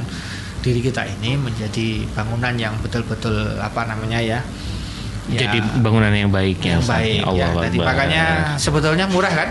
[0.62, 4.38] diri kita ini menjadi bangunan yang betul-betul apa namanya ya
[5.26, 6.98] ya, jadi bangunan yang baik ya yang Ustaz.
[6.98, 7.26] baik ya.
[7.26, 7.86] Allah Jadi Akbar.
[7.90, 8.24] makanya
[8.56, 9.48] sebetulnya murah kan.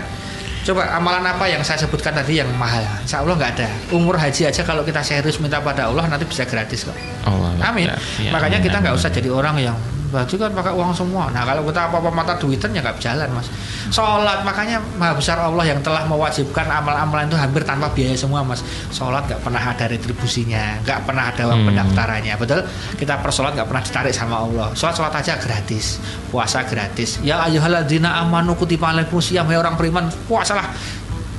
[0.62, 2.86] Coba amalan apa yang saya sebutkan tadi yang mahal?
[3.02, 3.66] Insya Allah nggak ada.
[3.90, 6.94] Umur haji aja kalau kita serius minta pada Allah nanti bisa gratis kok.
[7.26, 7.74] Allah Akbar.
[7.74, 7.90] Amin.
[8.22, 9.74] Ya, Makanya amin, kita nggak usah jadi orang yang
[10.12, 11.32] berarti kan pakai uang semua.
[11.32, 13.48] Nah kalau kita apa-apa mata duitan ya nggak jalan mas.
[13.88, 18.60] Sholat makanya maha besar Allah yang telah mewajibkan amal-amalan itu hampir tanpa biaya semua mas.
[18.92, 21.68] Sholat nggak pernah ada retribusinya, nggak pernah ada uang Hmm.
[21.72, 22.34] pendaftarannya.
[22.36, 22.60] Betul?
[22.94, 24.68] Kita per sholat nggak pernah ditarik sama Allah.
[24.76, 25.96] Sholat sholat aja gratis,
[26.28, 27.16] puasa gratis.
[27.24, 30.68] Ya ayyuhalladzina amanu kutiba alaikumusiyam ya orang beriman puasalah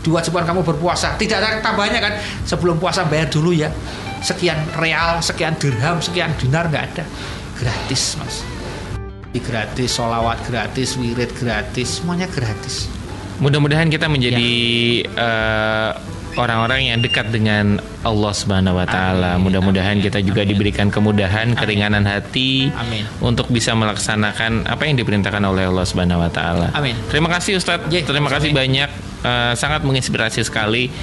[0.04, 3.72] diwajibkan kamu berpuasa tidak ada tambahnya kan sebelum puasa bayar dulu ya
[4.20, 7.08] sekian real sekian dirham sekian dinar nggak ada
[7.56, 8.44] gratis mas
[9.36, 12.86] gratis solawat gratis wirid gratis semuanya gratis
[13.34, 14.54] Mudah-mudahan kita menjadi
[15.04, 15.10] Ya.
[15.10, 15.90] eh,
[16.34, 19.36] orang-orang yang dekat dengan Allah Subhanahu wa taala.
[19.36, 19.50] Amin.
[19.50, 20.06] Mudah-mudahan Amin.
[20.06, 20.54] kita juga Amin.
[20.54, 23.04] diberikan kemudahan, keringanan hati Amin.
[23.20, 26.70] untuk bisa melaksanakan apa yang diperintahkan oleh Allah Subhanahu wa taala.
[26.78, 26.94] Amin.
[27.10, 27.90] Terima kasih Ustadz.
[27.90, 28.62] Ya, Terima kasih amin.
[28.64, 28.90] banyak.
[29.26, 30.94] Eh, sangat menginspirasi sekali.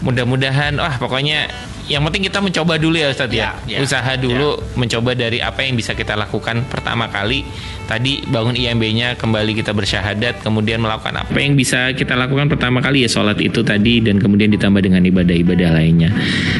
[0.00, 1.50] Mudah-mudahan wah pokoknya
[1.86, 3.54] yang penting kita mencoba dulu ya Ustadz ya.
[3.66, 7.46] Ya, ya, Usaha dulu mencoba dari apa yang bisa kita lakukan pertama kali.
[7.86, 13.06] Tadi bangun IMB-nya kembali kita bersyahadat, kemudian melakukan apa yang bisa kita lakukan pertama kali
[13.06, 16.10] ya sholat itu tadi dan kemudian ditambah dengan ibadah-ibadah lainnya.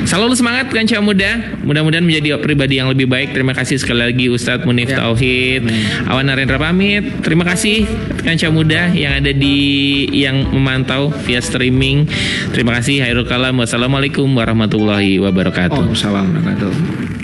[0.07, 1.59] Selalu semangat Kanca Muda.
[1.66, 3.35] Mudah-mudahan menjadi pribadi yang lebih baik.
[3.35, 5.03] Terima kasih sekali lagi Ustadz Munif Ya.
[5.03, 5.66] Tauhid.
[6.07, 7.03] Awan Narendra pamit.
[7.27, 7.91] Terima kasih
[8.22, 9.59] Kanca Muda yang ada di
[10.14, 12.07] yang memantau via streaming.
[12.55, 13.59] Terima kasih Hairul Kalam.
[13.59, 14.31] Wassalamualaikum
[15.19, 15.75] wabarakatuh.
[15.77, 17.16] Waalaikumsalam warahmatullahi wabarakatuh